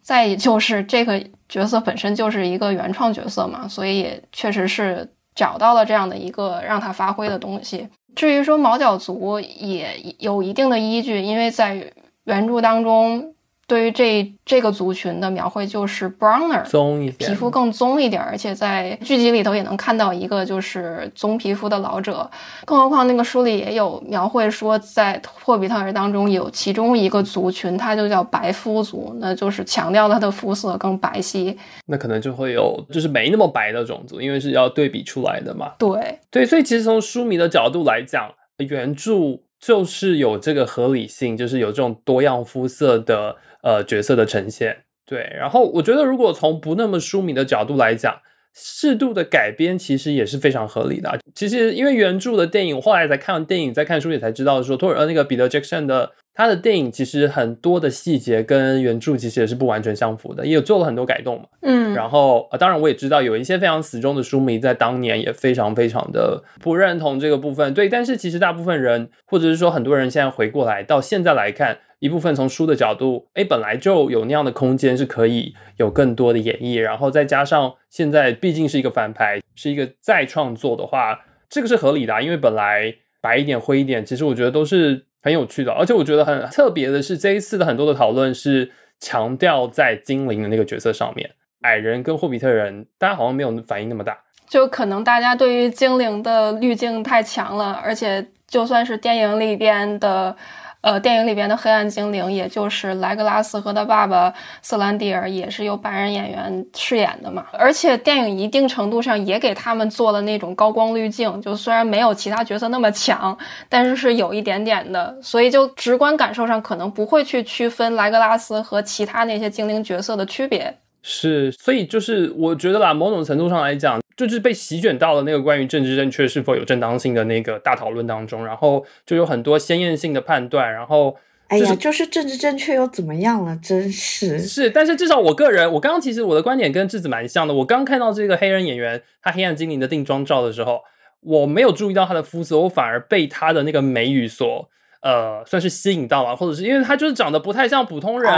[0.01, 7.87] 再就是这个角色本身就是一个原创角色嘛，所以确实是找到了这样的一个让他发挥的东西。
[8.15, 11.93] 至于说毛角族也有一定的依据，因为在
[12.25, 13.33] 原著当中。
[13.69, 22.27] 对于这这个族群的描绘就是 browner，棕一皮肤更棕一点，而且在剧集里头也能看到一个就是棕皮肤的老者。
[22.65, 31.55] 更何况那个书里也有描绘说，在霍比特人当中有其中一个族群，它就叫白肤族，那就是强调它的肤色更白皙。
[31.85, 35.73] 那可能就会有就是没那么白的种族，因为是要对比出来的嘛。
[35.77, 39.13] 对对，所以其实从书迷的角度来讲，原著
[39.59, 43.35] 就是有这个合理性，就是有这种多样肤色的。
[43.61, 48.21] 呃，角色的呈现，对，然后我觉得，如果从不那么书迷的角度来讲，
[48.55, 51.19] 适度的改编其实也是非常合理的。
[51.35, 61.45] 其实，因为原著的电影，我后来才看完电影，在看书也才知道，说托尔呃那个彼得杰克逊的他的电影，其实很多的细节跟原著其实也是不完全相符的，也有做了很多改动嘛。
[61.61, 71.79] 嗯，然后呃，当然我也知道有一些非常死忠的书迷在当年也非常非常的不认同这个部分，对，但是其实大部分人，或者是说很多人现在回过来到现在来看。
[71.99, 81.19] 一部分从书的角度，哎，本来就有那样的空间是可以有更多的演绎，然后再加上现在毕竟是一个反派，是一个再创作的话，
[81.49, 88.71] 这个是合理的，因为本来白一点、灰一点，其实我觉得都是很有趣的，而且我觉得很特别的是，这一次的很多的讨论是
[89.01, 91.31] 强调在精灵的那个角色上面，
[91.63, 100.37] 矮人跟霍比特人，大家好像没有反应那么大，就可能大家对于精灵的滤镜太强了，而且就算是电影里边的。
[100.81, 107.45] 呃，电影里边的黑暗精灵，也就是莱格拉斯和他爸爸瑟兰蒂尔，也是由白人演员饰演的嘛。
[107.51, 120.73] 而且电影一定程度上也给他们做了那种高光滤镜，就虽然没有其他角色那么强，但是是有一点点的，所以就直观感受上可能不会去区分莱格拉斯和其他那些精灵角色的区别。
[121.01, 123.99] 是，所以就是我觉得啦，某种程度上来讲。
[124.27, 131.15] 就是被席卷到了那个关于政治正确是否有正当性的那个大讨论当中，然后就有很多鲜艳性的判断，然后
[131.47, 133.57] 哎呀，就是政治正确又怎么样了？
[133.63, 137.53] 真是是，但是至少我个人，我刚刚其实我的观点跟智子蛮像的。
[137.53, 140.81] 我刚看到这个黑人演员他黑暗精灵的定妆照的时候，
[141.21, 144.69] 我没有注意到他的肤色，我反而被他的那个眉宇所
[145.01, 148.31] 呃算是吸引到了，或者是因为他就是长得不太像普通人，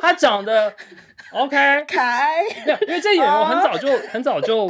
[0.00, 0.72] 他长得。
[1.30, 1.54] OK，
[1.86, 2.42] 凯，
[2.86, 4.66] 因为这演员我很早就很早就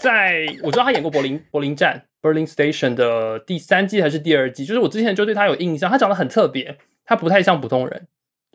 [0.00, 8.06] 在我知道他演过柏林柏林站 Berlin Station 的第三季还是第二季，就是我之前就对他有印象，他长得很特别，他不太像普通人，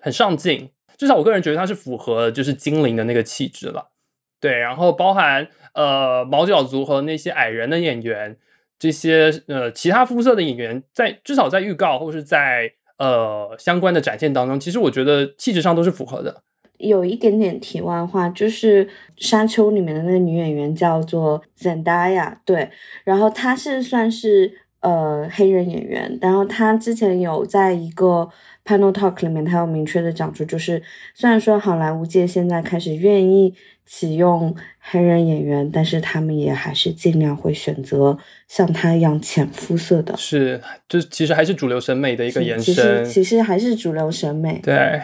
[0.01, 3.91] 很上镜，至少我个人觉得他是符合就是精灵的那个气质了。
[4.39, 8.35] 对，然后包含呃毛脚族和那些矮人的演员，
[8.77, 16.43] 这些呃其他肤色的演员，在至少在预告或是在呃相关的展现当中，其实我觉得气质上都是符合的。
[16.83, 18.85] 有一点点题外话，就是
[19.17, 22.69] 《沙丘》里面的那个女演员叫做 Zendaya，对，
[23.03, 28.29] 然后她是算是呃黑人演员，然后她之前有在一个
[28.65, 30.81] panel talk 里面，她有明确的讲出，就是
[31.15, 33.53] 虽然说好莱坞界现在开始愿意
[33.85, 38.17] 启用黑人演员，但是他们也还是尽量会选择
[38.47, 43.05] 像她一样浅肤色的，是，就其实还是主流审美的一个延其伸。
[43.05, 43.11] 实。
[43.11, 45.01] 其实还是主流审美，对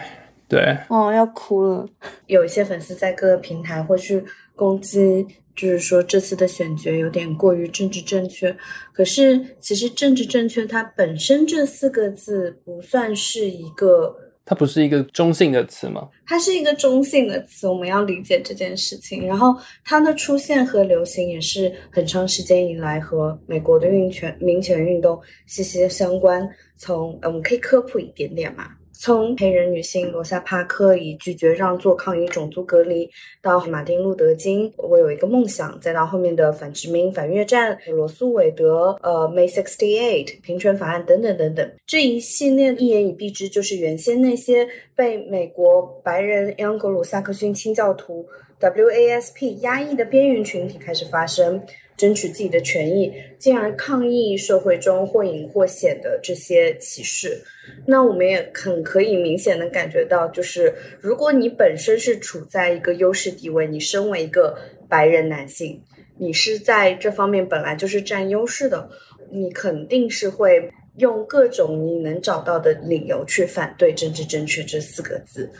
[0.50, 1.88] 对，哦，要哭了。
[2.26, 4.24] 有一些粉丝在各个平台会去
[4.56, 5.24] 攻击，
[5.54, 8.54] 就是说这次的选角有点过于政治正确。
[8.92, 14.12] 可是其实政治正确它本身这四个字不算是一个，
[14.44, 16.08] 它不是一个中性的词吗？
[16.26, 19.24] 它是一个中性的词，我们要理解这件事情。
[19.28, 26.48] 然后它的出现和流行也是很长时间以来和美国的运权民权运动息息相关。
[26.76, 28.64] 从呃，我们可以科普一点点嘛。
[29.02, 48.28] 从黑人女性罗莎·帕克以拒绝让座抗议种族隔离，到马丁·路德·金，我有一个梦想，再到后面的反殖民、反越战、罗素·韦德、呃 May Sixty Eight 平权法案等等等等，这一系列一言以蔽之，就是原先那些被美国白人盎格鲁撒克逊清教徒
[48.60, 51.58] WASP 压抑的边缘群体开始发声。
[52.00, 57.38] 争取自己的权益，进而抗议社会中或隐或显的这些歧视。
[57.86, 64.56] 那我们也很可以明显的感觉到，就是如果你本身是处在一个优势地位，你身为一个
[64.88, 65.82] 白人男性，
[66.18, 68.88] 你是在这方面本来就是占优势的，
[69.30, 75.50] 你肯定是会用各种你能找到的理由去反对“政治正确”这四个字。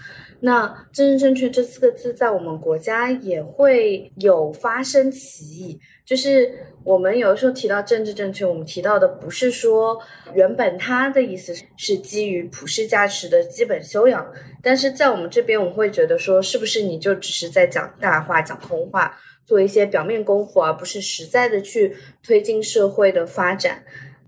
[0.41, 5.79] 那“政治正确”这四个字在我们国家也会有发生歧义。
[6.05, 9.97] 就是我们有的时候提到政治正确，我们提到的不是说
[10.35, 14.27] 原本它的意思是基于普世价值的基本修养，
[14.63, 19.17] 但是在我们这边，我们会觉得说，是不是你就只是在讲大话、讲空话，
[19.47, 23.85] 做一些表面功夫，而不是实在的去推进社会的发展？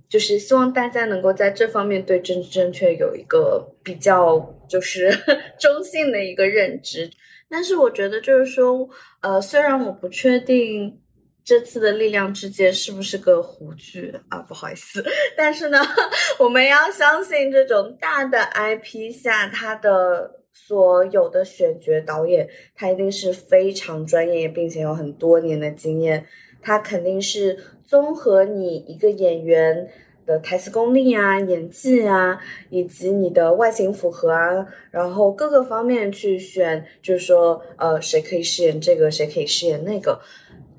[0.08, 4.38] 就是希望大家能够在这方面对政治正确有一个比较
[4.72, 5.10] 就是
[5.60, 7.10] 中性的一个认知。
[7.50, 8.88] 但是我觉得就是说，
[9.20, 10.98] 呃，虽然我不确定。
[11.44, 14.38] 这次的力量之间是不是个胡剧啊？
[14.38, 15.04] 不好意思，
[15.36, 15.80] 但是呢，
[16.38, 26.24] 我们要相信这种大的 IP 下，他的所有的选角导演，他一定是非常专业，并且有很多年的经验。
[26.62, 29.90] 他肯定是综合你一个演员
[30.26, 32.38] 的台词功力啊、演技啊，
[32.70, 40.20] 以及你的外形符合啊，然后各个方面去选，就是说，呃，谁可以饰演这个，谁可以饰演那个。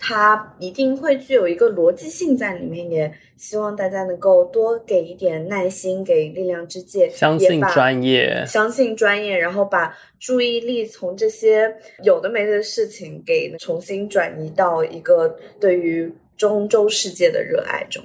[0.06, 11.74] 它一定会具有一个逻辑性在里面，也希望大家能够多给一点耐心，给力量之戒，相信专业，相信专业，然后把注意力从这些
[12.04, 18.04] 有的没的事情给重新转移到一个对于中洲世界的热爱中。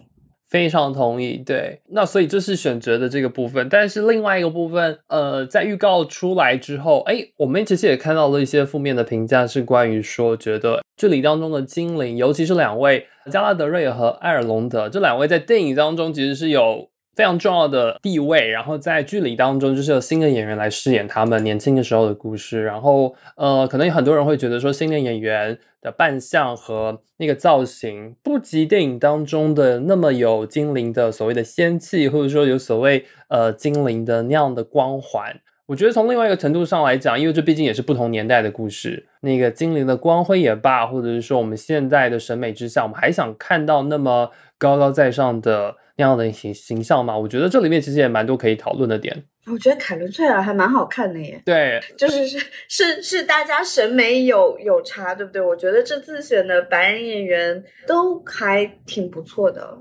[0.48, 16.88] 非常同意，对，那所以这是选择的这个部分，但是另外一个部分，呃，在预告出来之后，哎，我们其实也看到了一些负面的评价，是关于说觉得剧里当中的精灵，尤其是两位加拉德瑞尔和埃尔隆德这两位在电影当中其实是有
[17.18, 25.58] 非常重要的地位，然后在剧里当中就是有新的演员来饰演他们年轻的时候的故事，然后呃，可能有很多人会觉得说新的演员。
[25.80, 35.38] 的扮相和那个造型不及电影当中的那么有精灵的所谓的仙气，或者说有所谓呃精灵的那样的光环。
[35.66, 47.18] 我觉得从另外一个程度上来讲，因为这毕竟也是不同年代的故事，那个精灵的光辉也罢，或者是说我们现在的审美之下，我们还想看到那么高高在上的那样的形形象嘛？
[47.18, 49.24] 我觉得这里面其实也蛮多可以讨论的点。
[49.50, 52.38] 我觉得凯伦·翠尔还蛮好看的耶，对，就是是
[52.68, 55.42] 是是大家审美有有差，对不对？
[55.42, 59.76] 我觉得这次选的白人演员都还挺不错的，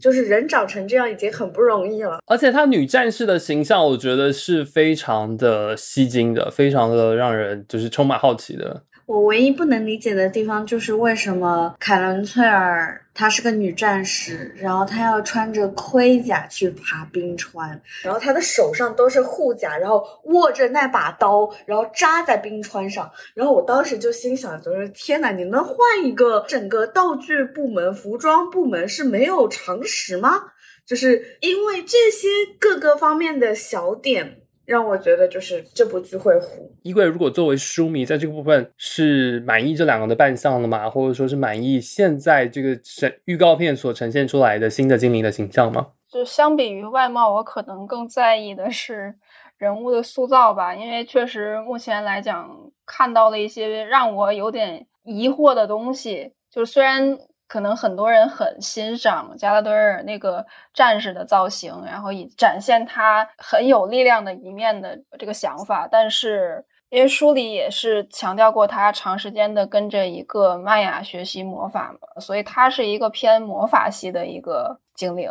[0.00, 2.20] 就是人长成这样已经很不容易了。
[2.26, 8.84] 而且她女战士的形象，我觉得是非常的吸睛的，非常的让人就是充满好奇的。
[9.08, 23.10] 我唯一不能理解的地方就是为什么凯伦·翠尔她是个女战士，然后她要穿着盔甲去爬冰川，然后她的手上都是护甲，然后握着那把刀，然后扎在冰川上。
[23.32, 30.38] 然后我当时就心想，就是天哪，你们换一个整个道具部门、服装部门是没有常识吗？
[30.86, 32.28] 就是因为这些
[32.60, 34.42] 各个方面的小点。
[34.68, 36.70] 让我觉得就是这部剧会糊。
[36.82, 40.90] 衣柜如果作为书迷，在这个部分是满意这两个的扮相了吗？
[40.90, 45.86] 或者说是满意现在这个神预告片所呈现出来的新的精灵的形象吗？
[46.06, 49.14] 就相比于外貌，我可能更在意的是
[49.56, 52.54] 人物的塑造吧，因为确实目前来讲
[52.84, 56.34] 看到了一些让我有点疑惑的东西。
[56.50, 75.30] 就虽然可能很多人很欣赏加拉德尔那个战士的造型，然后以展现他很有力量的一面的这个想法，但是因为书里也是强调过他长时间的跟着一个玛雅学习魔法嘛，所以他是一个偏魔法系的一个精灵。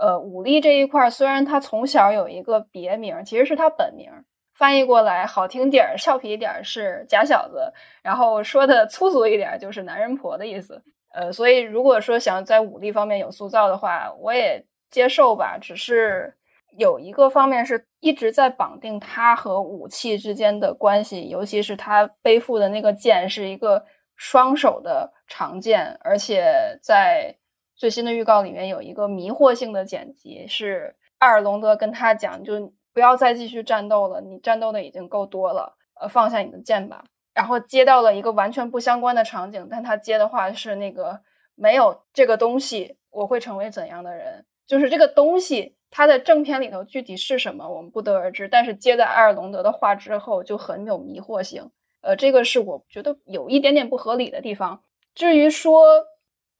[0.00, 4.08] 呃，武力这一块，虽然他从小有一个别名，其实是他本名，
[4.54, 7.72] 翻译过来好听点儿、俏皮点儿是假小子，
[8.02, 10.82] 然后说的粗俗一点就是男人婆的意思。
[11.18, 15.58] 呃，所以如果说想在武力方面有塑造的话，我也接受吧。
[15.60, 16.32] 只是
[16.76, 27.36] 有一个方面是一直在绑定他和武器之间的关系，尤其是他背负的那个剑是一个双手的长剑，而且在。
[27.80, 37.04] 最新的预告里面有一个迷惑性的剪辑，是艾尔隆德跟他讲，就不要再继续战斗了，你战斗的已经够多了，呃，放下你的剑吧。
[37.38, 41.20] 然后接到了一个完全不相关的场景，但他接的话是那个
[41.54, 44.44] 没有这个东西，我会成为怎样的人？
[44.66, 48.48] 就是这个东西，它的正片里头具体是什么，我们不得而知。
[48.48, 51.70] 但是接在艾尔隆德的话之后，就很有迷惑性。
[52.00, 54.82] 呃，这个是我觉得有一点点不合理的地方。
[55.14, 56.04] 至于说。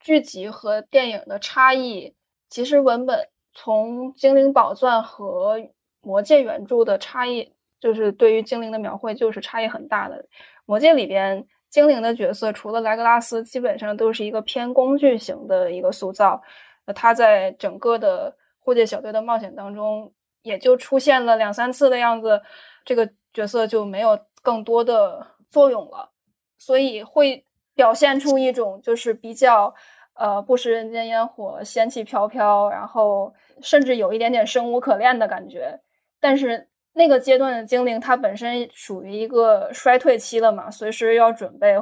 [0.01, 2.15] 剧集和电影的差异，
[2.49, 5.59] 其实文本从《精灵宝钻》和
[5.99, 10.15] 《魔戒》原著的差异，就是对于精灵的描绘就是差异很大的。
[10.65, 16.41] 《魔戒》里边精灵的角色，除了莱格拉斯，基本上都是一个偏工具型的一个塑造。
[16.85, 20.11] 那他在整个的护戒小队的冒险当中，
[20.43, 22.41] 也就出现了两三次的样子，
[22.83, 26.11] 这个角色就没有更多的作用了，
[26.57, 27.45] 所以会。
[27.75, 29.73] 表现出一种就是比较，
[30.13, 35.79] 呃，不食人间烟火，仙气飘飘，然后甚至有一点点生无可恋的感觉。
[36.19, 36.67] 但是
[36.99, 41.77] 那个阶段的精灵，它本身属于一个衰退期了嘛，随时要准备，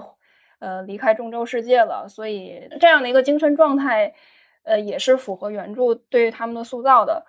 [0.59, 2.07] 呃，离开中州世界了。
[2.07, 4.13] 所以这样的一个精神状态，
[4.63, 7.26] 呃，也是符合原著对于他们的塑造的。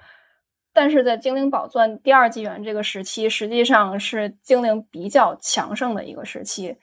[0.74, 6.76] 但是在《精灵宝钻》第二纪元这个时期，实际上是精灵比较强盛的一个时期。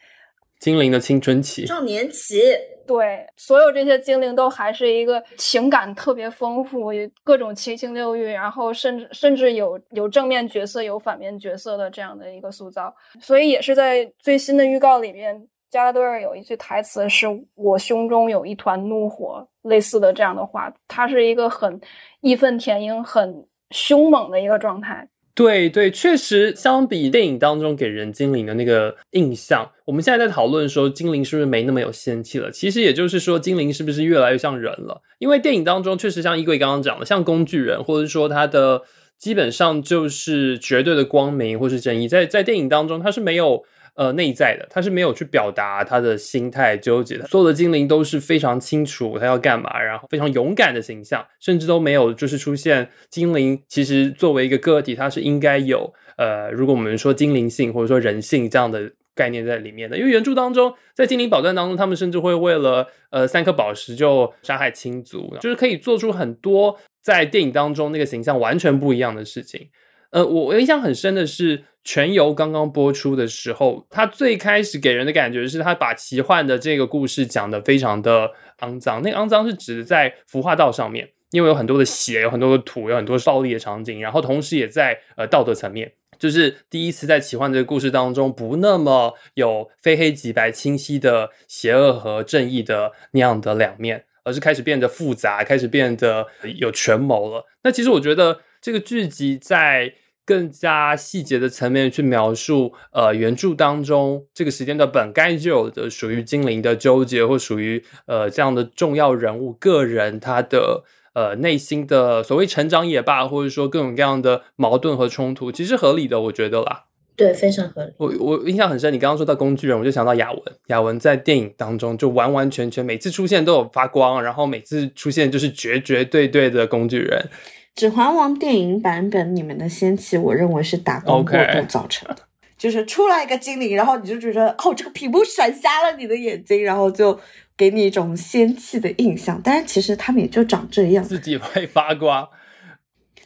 [0.60, 2.42] 精灵的青春期、少年期，
[2.88, 6.92] 对，所有这些精灵都还是一个情感特别丰富，
[7.24, 12.94] 各种七情六欲，然后甚至甚至有有正面角色、有反面角色的这样的一个塑造。
[13.20, 21.80] 所以也是在最新的预告里面，加拉多尔有一句台词是“我胸中有一团怒火”，类似的这样的话，他是一个很
[22.22, 25.08] 义愤填膺、很凶猛的一个状态。
[25.36, 32.50] 对对，确实，相比电影当中给人精灵的那个印象，我们现在在讨论说精灵是不是没那么有仙气了？
[32.50, 35.02] 其实也就是说，精灵是不是越来越像人了？
[35.20, 38.84] 因为电影当中确实像衣柜刚刚讲的，像工具人，或者说他的
[39.20, 43.66] 基本上就是绝对的光明或是正义，在在电影当中他是没有。
[43.96, 47.26] 呃，内在的，他是没有去表达他的心态纠结的。
[47.28, 53.64] 所有的精灵都是非常清楚他要干嘛，然后非常勇敢的形象，甚至都没有就是出现精灵。
[53.70, 59.98] 其实作为一个个体，它是应该有呃，如果我们说精灵性或者说人性这样的概念在里面的。
[59.98, 69.70] 因为原著当中，在精灵宝钻当中，他们甚至会为了呃三颗宝石就杀害亲族，就是可以做出很多在电影当中那个形象完全不一样的事情。
[70.12, 71.66] 呃，我我印象很深的是。
[71.88, 78.32] 全游刚刚播出的时候，它最开始给人的感觉是，它把奇幻的这个故事讲得非常的
[78.62, 79.04] 肮脏。
[79.04, 84.02] 那肮脏是指在服化道上面，因为有很多的血，有很多的土，有很多暴力的场景。
[84.02, 96.26] 然后同时也在呃道德层面，就是第一次在奇幻这个故事当中，不那么有非黑即白、清晰的邪恶和正义的那样的两面，而是开始变得复杂，开始变得
[96.58, 97.46] 有权谋了。
[97.62, 99.94] 那其实我觉得这个剧集在。
[100.28, 116.86] 更加细节的层面去描述，呃，原著当中这个时间的本该就有的属于精灵的纠结，或属于呃这样的重要人物个人他的呃内心的所谓成长也罢，或者说各种各样的矛盾和冲突，其实合理的，我觉得啦。
[117.16, 117.94] 对，非常合理。
[117.98, 120.42] 我我印象很深，你刚刚说到工具人，我就想到雅文。
[120.70, 127.30] 雅文在电影当中就完完全全每次出现都有发光，然后每次出现就是绝绝对对的工具人。
[127.76, 132.18] 《指环王》电影版本里面的仙气，我认为是打光过度造成的，
[132.58, 137.20] 就是出来一个精灵，然后你就觉得哦，这个屏幕闪瞎了你的眼睛，然后就
[137.58, 139.42] 给你一种仙气的印象。
[139.44, 142.30] 但是其实他们也就长这样，自己会发光。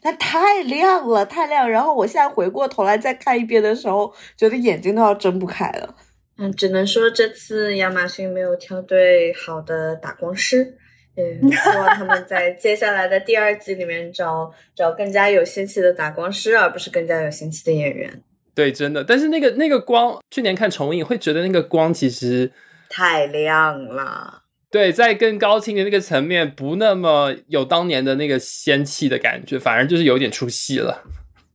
[0.02, 1.70] 那太亮了，太亮。
[1.70, 5.96] 然后我现在回过头来再看一遍的时候，觉得眼睛都要睁不开了。
[6.40, 10.79] 嗯，只能说这次亚马逊没有挑对好的打光师。
[11.20, 18.24] 嗯，希望他们在接下来的第二季里面找找更加有仙气的打光师，而不是更加有仙气的演员。
[18.56, 19.04] 对，真的。
[19.04, 22.50] 但是那个那个光，去年看重影会觉得那个光其实
[22.90, 24.44] 太亮了。
[24.72, 31.04] 对，在更高清的那个层面，不那么有当年的那个仙气的感觉，反而就是有点出戏了。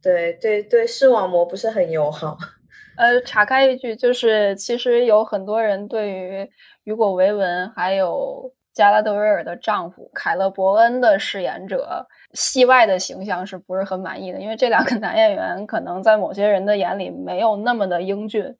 [0.02, 2.36] 对对对，视网膜不是很友好。
[2.98, 6.50] 呃，岔开一句，就是其实有很多人对于
[6.84, 8.52] 雨果·维文还有。
[8.74, 14.40] 加拉德威尔的丈夫凯勒·伯恩的饰演者，戏外的形象是不是很满意的？
[14.40, 18.52] 因为这两个男演员可能在某些人的眼里没有那么的英俊，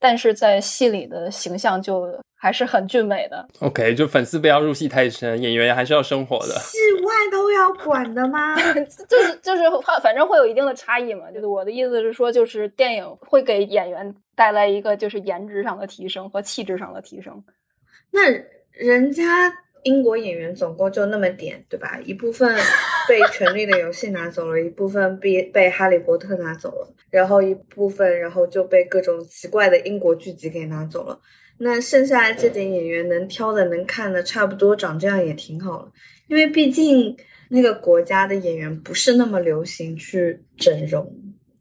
[0.00, 3.46] 但是在戏里的形象就还是很俊美的。
[3.60, 6.54] OK，就粉丝不要入戏太深，演员还是要生活的。
[6.54, 8.56] 戏外都要管的吗？
[9.08, 9.62] 就是就是，
[10.02, 11.30] 反正会有一定的差异嘛。
[11.30, 17.40] 就是我的意思是说，就是电影会给演员带来一个就是颜值上的提升和气质上的提升。
[18.10, 18.20] 那。
[18.72, 19.52] 人家
[19.82, 22.00] 英国演员总共就那么点，对吧？
[22.04, 22.54] 一部分
[23.08, 31.18] 被 《权力的游戏》拿走了，一部分被被《哈利波特》拿走了，然后一部分，然后就被各种奇怪的英国剧集给拿走了。
[31.58, 35.92] 那剩下的这点演员能挑的、能看的，差不多长这样也挺好了。
[36.26, 37.16] 因为毕竟
[37.48, 41.14] 那个国家的演员不是那么流行去整容，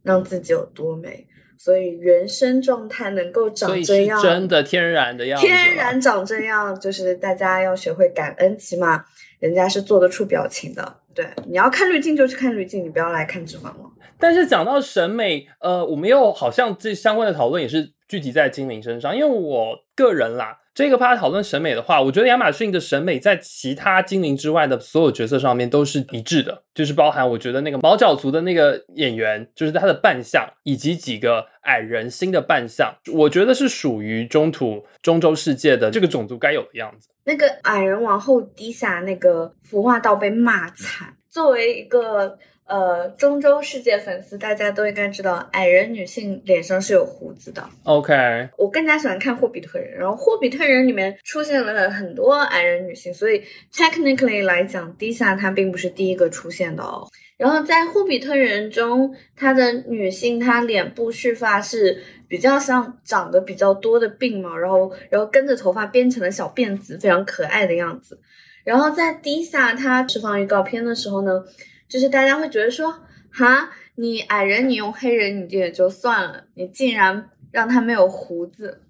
[0.03, 1.25] 让自己有多美。
[1.59, 9.03] 所以原生状态能够长这样，真的天然的样子，天然长这样，就是大家要学会感恩，起码
[9.39, 10.95] 人家是做得出表情的。
[11.13, 13.91] 对，你要看滤镜就去看滤镜，你不要来看指环王。
[14.17, 20.57] 但是讲到审美，呃，我们又好像这相关的讨论也是聚集在精灵身上，因为我个人啦。
[20.79, 37.09] 这个趴讨论审美的话，我觉得亚马逊的审美在其他精灵之外的所有角色上面都是一致的，就是包含我觉得那个毛角族的那个演员，就是他的扮相，以及几个矮人新的扮相，我觉得是属于中土中州世界的这个种族该有的样子。
[37.25, 42.39] 那个矮人往后低下，那个服化道被骂惨，作为一个。
[42.69, 47.67] 呃，中州世界粉丝大家都应该知道，矮人女性脸上是有胡子的。
[47.83, 48.13] OK，
[48.55, 53.43] 我更加喜欢看霍比特人，然后霍比特人里面出现了很多矮人女性，所以
[53.73, 57.09] technically 来讲，低下她并不是第一个出现的哦。
[57.37, 68.21] 然后在霍比特人中，她的女性她脸部蓄发是比较像长得比较多的鬓毛，然后然后跟着头发编成了小辫子，非常可爱的样子。
[68.63, 71.43] 然后在低下她释放预告片的时候呢。
[71.89, 72.89] 就是大家会觉得说，
[73.31, 78.81] 哈，你矮人，你用黑人，你也就算了，你竟然让他没有胡子，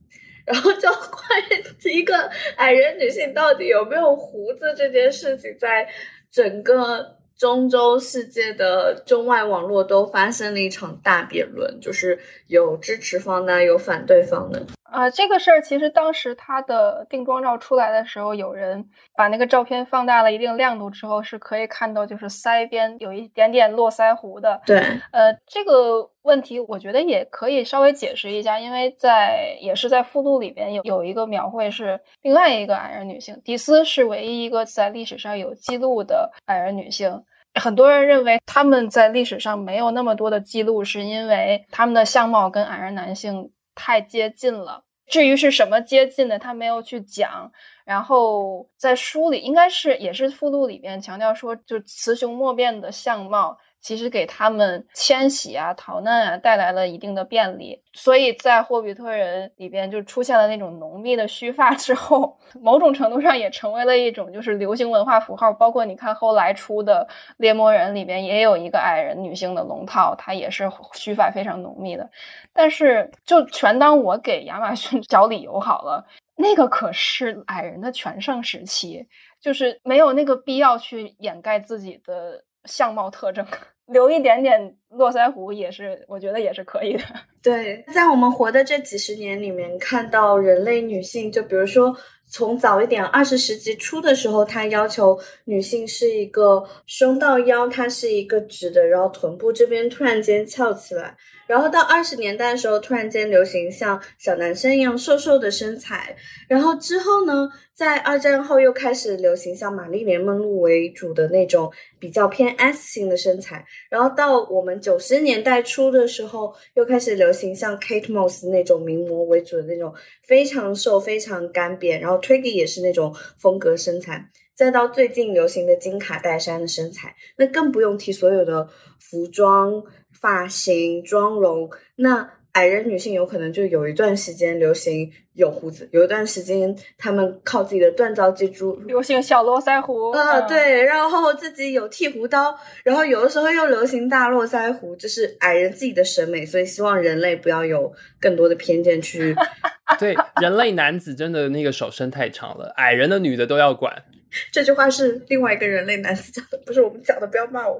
[0.45, 5.87] 然后就关于一个矮人女性到底有没有胡子这件事情，在
[6.29, 14.65] 整个中州世界的中外网络都发生了一场大辩论，就是有支持方的，有反对方的。
[14.91, 18.83] 啊，这个事儿其实当时他的定妆照出来的时候，有人
[19.15, 24.59] 把那个照片放大了一定亮度之后，是可以看到就是腮边有一点点络腮胡的。
[24.65, 24.79] 对，
[25.11, 37.23] 呃，这个问题我觉得也可以稍微解释一下，因为在也是在附录里边有有一个描绘是另外一个矮人女性，迪斯是唯一一个在历史上有记录的矮人女性。
[37.59, 43.51] 很多人认为他们在历史上没有那么多的记录，是因为他们的相貌跟矮人男性。
[43.75, 47.51] 太接近了，至于是什么接近的，他没有去讲。
[47.85, 53.57] 然后在书里，应该是也是附录里面强调说，就雌雄莫辨的相貌。
[53.79, 65.51] 其实给他们迁徙啊、逃难啊带来了一定的便利，所以在霍比特人里边就出现了那种浓密的须发之后， 某种程度上也成为了一种就是流行文化符号。
[65.53, 67.07] 包括你看后来出的
[67.37, 72.09] 猎魔人里边也有一个矮人女性的龙套，她也是须发非常浓密的。
[72.53, 76.05] 但是就全当我给亚马逊 找理由好了，
[76.35, 79.07] 那个可是矮人的全盛时期，
[79.39, 82.43] 就是没有那个必要去掩盖自己的。
[82.65, 83.45] 相貌特征，
[83.87, 87.03] 留一点点络腮胡也是，我觉得也是可以的。
[87.41, 91.95] 对，在我们活的这几十年里面，看到人类女性，就比如说
[92.29, 101.15] 从早一点二十世纪初的时候，他要求女性是一个胸到腰，它是一个直的，然后臀部这边突然间翘起来。
[101.49, 106.15] 然后到二十年代的时候，突然间流行像小男生一样瘦瘦的身材。
[106.47, 113.65] 然后之后呢，在二战后又开始流行像玛丽莲梦露为主的那种比较偏 S 型的身材。
[113.89, 119.91] 然后到我们九十年代初的时候，又开始流行像 Kate Moss 那种名模为主的那种
[120.27, 121.99] 非常瘦、非常干瘪。
[121.99, 124.29] 然后 Twiggy 也是那种风格身材。
[124.55, 128.67] 再到最近流行的金卡戴珊的身材，那更不用提所有的
[128.99, 129.81] 服装、
[130.19, 131.69] 发型、妆容。
[131.95, 149.35] 那矮人女性有可能就有一段时间流行有胡子，有一段时间她们靠自己的锻造技术流行小络腮胡，呃，嗯，对，然后自己有剃胡刀，然后有的时候又流行大络腮胡，这是矮人自己的审美，所以希望人类不要有更多的偏见去。
[149.99, 154.03] 对，人类男子真的那个手伸太长了，矮人的女的都要管。
[154.51, 157.79] 这句话是另外一个人类男子讲的，不是我们讲的，不要骂我。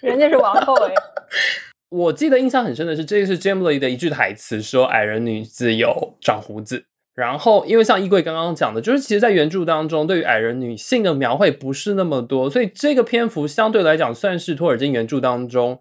[0.00, 0.94] 人家是王后哎，
[1.96, 6.84] 我记得印象很深的是，这个是 Jamily 的一句台词，说矮人女子有长胡子。
[7.14, 15.80] 然后，因为像衣柜刚刚讲的，就是其实，在原著当中，对于矮人女性的描绘不是那么多，所以这个篇幅相对来讲算是托尔金原著当中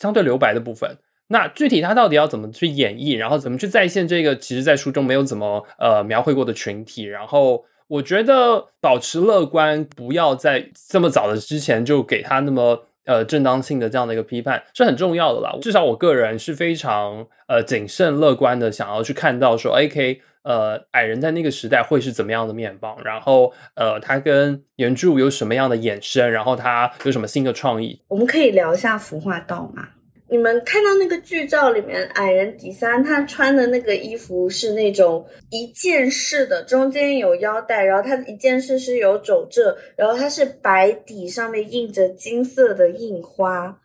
[0.00, 0.96] 相对留白的部分。
[1.28, 7.02] 那具体他到底要怎么去演绎，然后怎么去再现这个，其实在书中没有怎么呃描绘过的群体。
[7.02, 12.86] 然后，我觉得保持乐观，不要在这么早的之前就给他那么。
[13.04, 15.56] 呃，正当性的这样的一个批判是很重要的啦。
[15.60, 28.02] 至少我个人是非常呃谨慎乐观的，想要去看到说，A K，呃，矮人在那个时代会是怎么样的面貌，然后呃，他跟原著有什么样的衍生，然后他有什么新的创意。
[28.08, 29.88] 我们可以聊一下服化道吗？
[30.30, 43.80] 你们看到那个剧照里面，矮人迪三他穿的那个衣服是那种一件式的，中间有腰带，然后它一件式是有褶皱，然后它是白底上面印着金色的印花。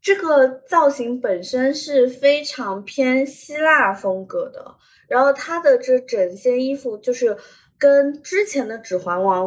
[0.00, 4.74] 这个造型本身是非常偏希腊风格的，
[5.08, 7.36] 然后它的这整件衣服就是
[7.78, 9.46] 跟之前的《指环王》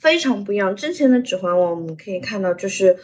[0.00, 0.76] 非常不一样。
[0.76, 2.96] 之前的《指环王》我们可以看到，就是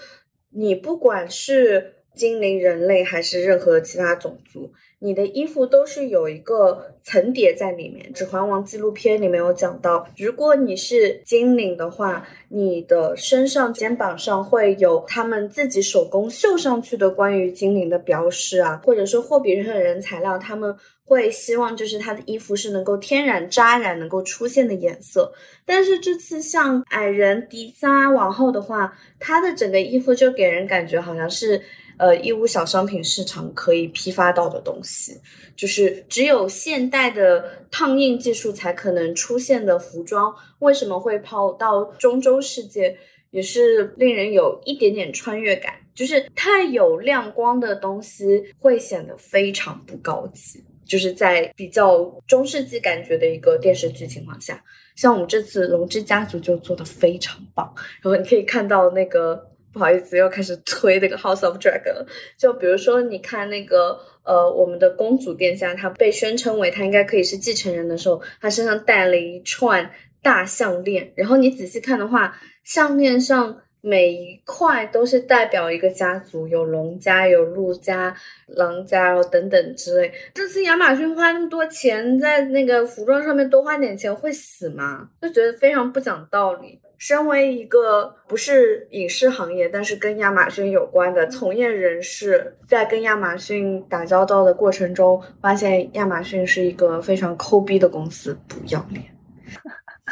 [0.51, 8.07] 你不管是精灵、人类还是任何其他种族，你的衣服都是有一个层叠在里面。
[8.13, 25.33] 《指环王》纪录片里面有讲到，如果你是精灵的话，你的身上、肩膀上会有他们自己手工绣上去的关于精灵的标识啊，或者说霍比特人材料，他们会希望就是他的衣服是能够天然扎染、能够出现的颜色。
[25.65, 31.63] 但是这次像矮人迪迦王后的话，她的整个衣服就给人感觉好像是。
[32.03, 35.21] 呃，义乌小商品市场可以批发到的东西，
[35.55, 42.99] 就是只有现代的烫印技术才可能出现的服装，为什么会跑到中洲世界，
[43.31, 45.75] 也是令人有一点点穿越感。
[45.95, 54.61] 就是太有亮光的东西会显得非常不高级，就是在比较中世纪感觉的一个电视剧情况下，
[54.97, 59.52] 像我们这次《龙之家族》就做的非常棒，然后你可以看到那个。
[59.73, 62.07] 不好意思，又开始推那个 House of Dragon 了。
[62.37, 69.91] 就比如说，你看那个呃，我们的公主殿下，她被宣称为她应该可以是继承人的时候，她身上戴了一串
[70.23, 71.13] 大项链。
[71.17, 78.15] 然后你仔细看的话，项链上每一块都是代表一个家族，有龙家、有陆家、
[78.47, 80.13] 狼家，然后等等之类。
[80.33, 85.09] 这次亚马逊花那么多钱在那个服装上面多花点钱会死吗？
[85.21, 86.79] 就觉得非常不讲道理。
[86.97, 99.05] 身为一个不是影视行业，但是跟亚马逊有关的从业人士，在跟亚马逊打交道的过程中，发现亚马逊是一个非常抠逼的公司，不要脸。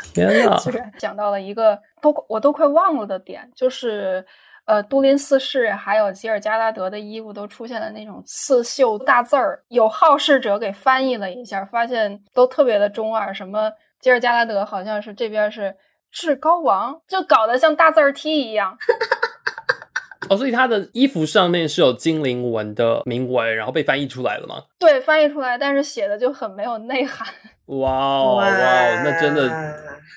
[0.15, 4.25] 天呐，就是讲到了一个都我都快忘了的点，就是
[4.65, 13.71] 呃，都林四世还有吉尔加拉德的衣服都出现了那种刺绣大字儿，有好事者给翻译了一下，发现都特别的中二，什么
[14.01, 15.77] 吉尔加拉德好像是这边是。
[16.13, 18.77] 至高王就搞得像大字儿 T 一样，
[20.29, 24.57] 哦，所以他的衣服上面是有精灵文的铭文，然后被翻译出来了吗？
[24.81, 27.33] 对，翻译出来，但是写的就很没有内涵。
[27.79, 29.49] 哇哦哇哦，那真的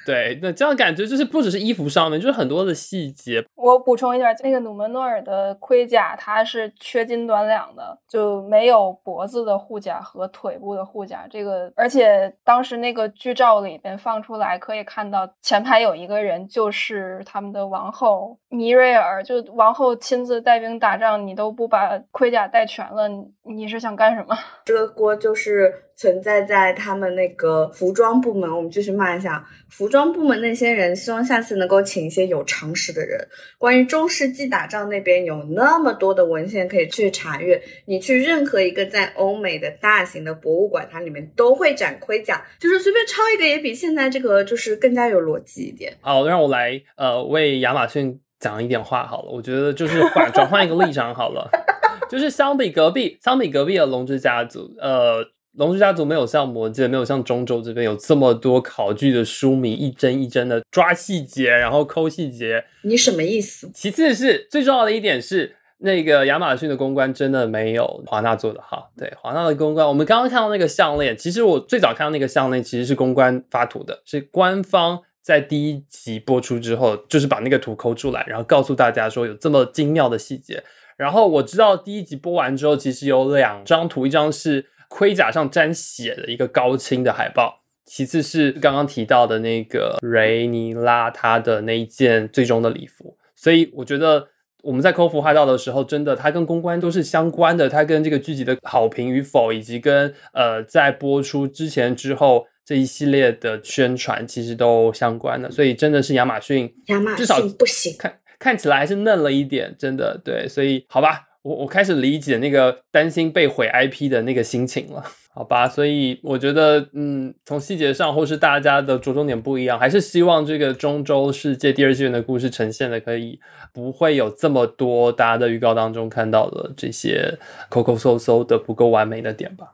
[0.05, 3.41] 对，那这样感觉就是不只是衣服上面，就是很多的细节。
[3.55, 11.25] 我补充一下，那个努门诺尔的盔甲它是缺斤短两的，就没有脖子的护甲和腿部的护甲。
[11.29, 19.23] 这个，而且当时那个剧照里边放出来，可以看到前排有一个人，就是他们的王后米瑞尔。
[19.23, 23.09] 就王后亲自带兵打仗，你都不把盔甲带全了，
[23.43, 24.37] 你是想干什么？
[24.63, 28.49] 这个锅就是存在在他们那个服装部门。
[28.49, 33.19] 我们继续骂一下服装部门那些人，希望下次能够请一些有常识的人。
[33.57, 45.93] 关于中世纪打仗那边有那么多的文献可以去查阅，你去任何一个在欧美的大型的博物馆，它里面都会展盔甲，就是随便抄一个也比现在这个就是更加有逻辑一点。
[46.01, 49.29] 好，让我来呃为亚马逊讲一点话好了。
[49.31, 51.49] 我觉得就是换转换一个立场好了，
[52.11, 55.25] 就是相比隔壁，相比隔壁的龙之家族，呃。
[55.55, 62.65] 龙之家族没有像魔界，没有像中州这边有这么多考据的书迷，一帧一帧的抓细节，然后抠细节。
[62.81, 63.69] 你什么意思？
[63.71, 68.89] 其次是最重要的一点是，那个亚马逊的公关真的没有华纳做的好。
[68.97, 80.61] 对，华纳的公关，我们刚刚看到那个项链，其实我最早看到那个项链其实是公关发图的，是官方在第一集播出之后，就是把那个图抠出来，然后告诉大家说有这么精妙的细节。
[80.97, 93.17] 然后我知道第一集播完之后，其实有两张图，一张是盔甲上沾血的一个高清的海报，其次是刚刚提到的那个雷尼拉他的那一件最终的礼服。
[93.35, 94.27] 所以我觉得
[94.61, 105.51] 我们在抠服化道的时候，真的它跟公关都是相关的，它跟这个剧集的好评与否，以及跟呃在播出之前之后这一系列的宣传，其实都相关的。
[105.51, 107.95] 所以真的是亚马逊，亚马至少逊不行。
[107.97, 115.03] 看看起来还是嫩了一点，真的对，所以好吧，我我开始理解那个担心被毁 IP 的那个心情了，
[115.33, 123.39] 好吧，所以我觉得，嗯，从细节上或是大家的着重点不一样，还是希望这个中州世界第二纪元的故事呈现的可以
[123.71, 127.37] 不会有这么多大家的预告当中看到的这些
[127.69, 129.73] 抠抠搜搜的不够完美的点吧。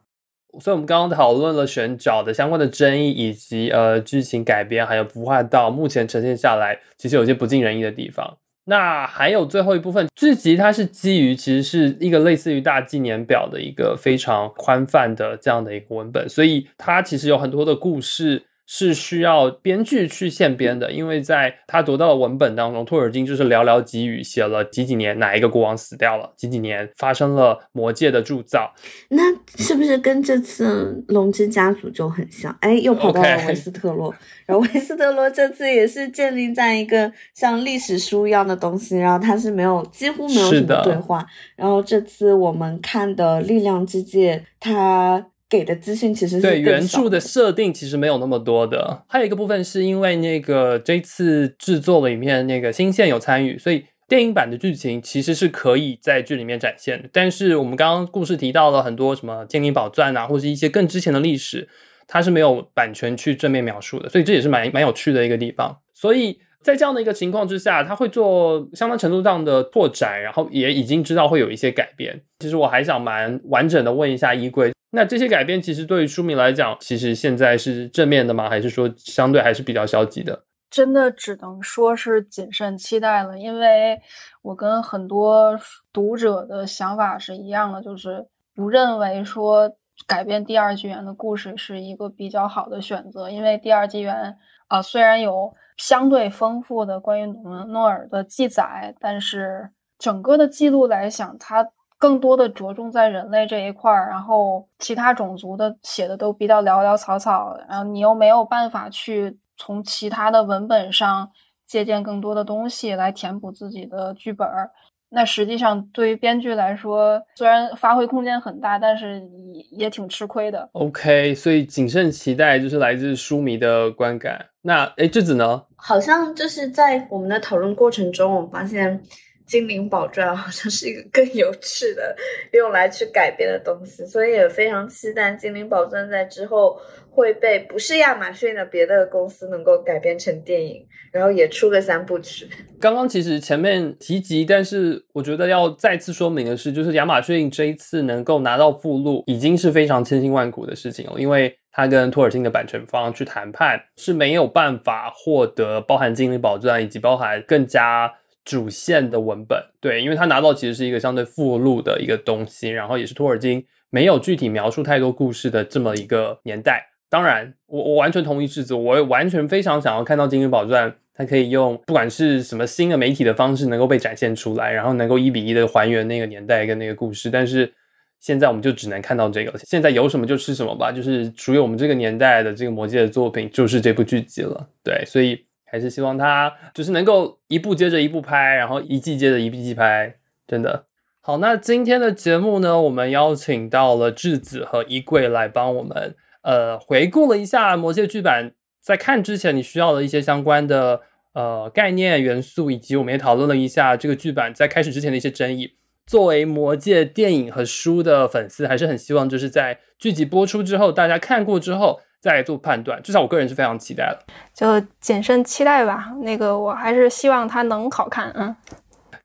[0.60, 8.38] 所以，我们刚刚讨论了选角的相关的争议，以及呃剧情改编，还有孵化到目前呈现下来，其实有些不尽人意的地方。
[8.66, 28.72] 那还有最后一部分剧集，它是基于其实是一个类似于大纪年表的一个非常宽泛的这样的一个文本，所以它其实有很多的故事是需要编剧去现编的，因为在他读到的文本当中，托尔金就是寥寥几语写了几几年哪一个国王死掉了，几几年发生了魔界的铸造，
[29.10, 29.24] 那
[29.58, 32.56] 是不是跟这次龙之家族就很像？
[32.62, 34.14] 哎，又跑到了维斯特洛
[34.46, 41.26] 然后维斯特洛这次也是建立在一个像历史书一样的东西，然后它是没有几乎没有什么对话。
[41.56, 57.10] 然后这次我们看的《力量之界》，它给的资讯其实是对原著的设定其实没有那么多的，还有一个部分是因为那个这次制作里面那个新线有参与，所以电影版的剧情其实是可以在剧里面展现的。
[57.12, 61.68] 但是我们刚刚故事提到了很多什么精灵宝钻啊，或是一些更之前的历史，
[62.08, 65.78] 它是没有版权去正面描述的，所以这也是蛮蛮有趣的一个地方。
[65.94, 72.22] 所以在这样的一个情况之下，他会做相当程度上的拓展，然后也已经知道会有一些改变。
[72.40, 78.50] 其实我还想蛮完整的问一下衣柜，那这些改变其实对于书迷来讲，其实现在是正面的吗？
[78.50, 80.44] 还是说相对还是比较消极的？
[80.70, 84.00] 真的只能说是谨慎期待了，因为
[84.44, 85.60] 我跟很多
[85.92, 89.72] 读者的想法是一样的，就是不认为说
[90.08, 94.38] 改编第二纪元的故事是一个比较好的选择，因为第二纪元
[94.68, 101.68] 啊、虽然有相对丰富的关于诺诺尔的记载，但是整个的记录来讲，它
[102.00, 111.30] 更多的着重在人类这一块儿，然后其他种族的写的都比较潦潦草草，然后你又没有办法去从其他的文本上
[111.68, 114.72] 借鉴更多的东西来填补自己的剧本儿。
[115.12, 119.20] 那实际上对于编剧来说，虽然发挥空间很大，但是
[119.52, 120.70] 也也挺吃亏的。
[120.74, 124.46] OK，所以谨慎期待就是来自书迷的观感。
[124.62, 125.64] 那诶，智子呢？
[125.76, 129.02] 好像就是在我们的讨论过程中，我发现
[129.50, 132.16] 精灵宝钻 好像是一个更有趣的
[132.54, 136.80] 用来去改编的东西，所以也非常期待精灵宝钻在之后
[137.10, 142.48] 会被不是亚马逊的别的公司能够改编成电影，然后也出个三部曲。
[142.80, 158.14] 刚刚其实前面提及，但是我觉得要再次说明的是，就是亚马逊这一次能够拿到附录，已经是非常千辛万苦的事情了，因为他跟托尔金的版权方去谈判是没有办法获得包含精灵宝钻以及包含更加
[158.46, 166.88] 主线的文本，对，因为他拿到其实是一个相对附录的一个东西，然后也是托尔金没有具体描述太多故事的这么一个年代。
[167.12, 177.32] 当然，我我完全同意世子，我也完全非常想要看到精灵宝钻，它可以用不管是什么新的媒体的方式能够被展现出来，然后能够一比一的还原那个年代跟那个故事。
[177.32, 177.74] 但是
[178.20, 184.70] 现在我们就只能看到这个，现在有什么就吃什么吧，就是属于我们这个年代的这个魔界的作品，就是这部剧集了。
[184.84, 190.16] 对，所以还是希望他就是能够一部接着一部拍，然后一季接着一季拍，
[190.48, 190.86] 真的。
[191.22, 201.02] 好，那今天的节目呢，我们邀请到了智子和衣柜来帮我们呃回顾了一下魔戒剧版，在看之前你需要的一些相关的
[201.34, 205.76] 呃概念元素，以及我们也讨论了一下这个剧版在开始之前的一些争议。
[206.08, 213.02] 作为魔戒电影和书的粉丝，还是很希望就是在剧集播出之后，大家看过之后再来做判断。
[213.02, 214.26] 至少我个人是非常期待的。
[214.54, 216.12] 就谨慎期待吧。
[216.22, 218.32] 那个，我还是希望它能好看。
[218.36, 218.56] 嗯，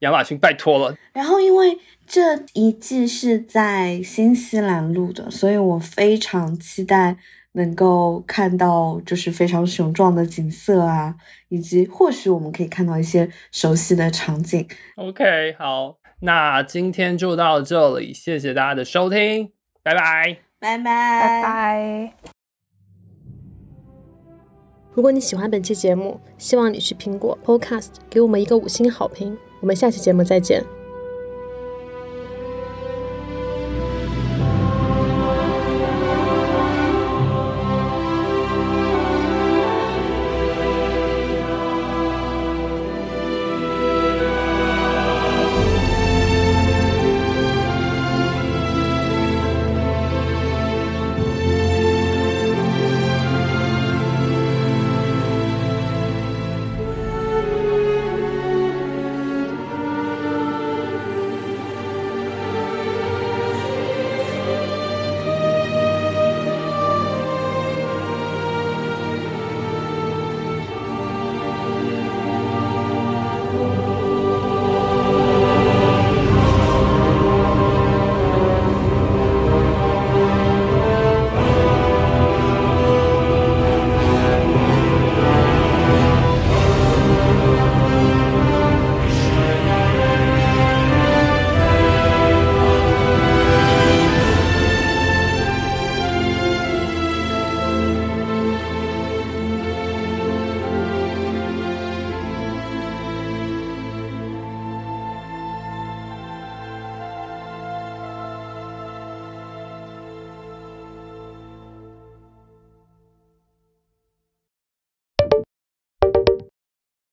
[0.01, 0.97] 亚马逊，拜托了。
[1.13, 7.17] 然后因为这一季是在新西兰录的，所以我非常期待
[7.53, 11.15] 能够看到就是非常雄壮的景色啊，
[11.49, 14.67] 以及或许我们可以看到一些熟悉的场景。
[14.97, 19.51] OK，好，那今天就到这里，谢谢大家的收听，
[19.83, 20.39] 拜拜。
[20.61, 22.34] 拜拜拜拜。
[24.95, 29.37] 如果你喜欢本期节目，希望你去苹果 Podcast 给我们一个五星好评。
[29.61, 30.65] 我们下期节目再见。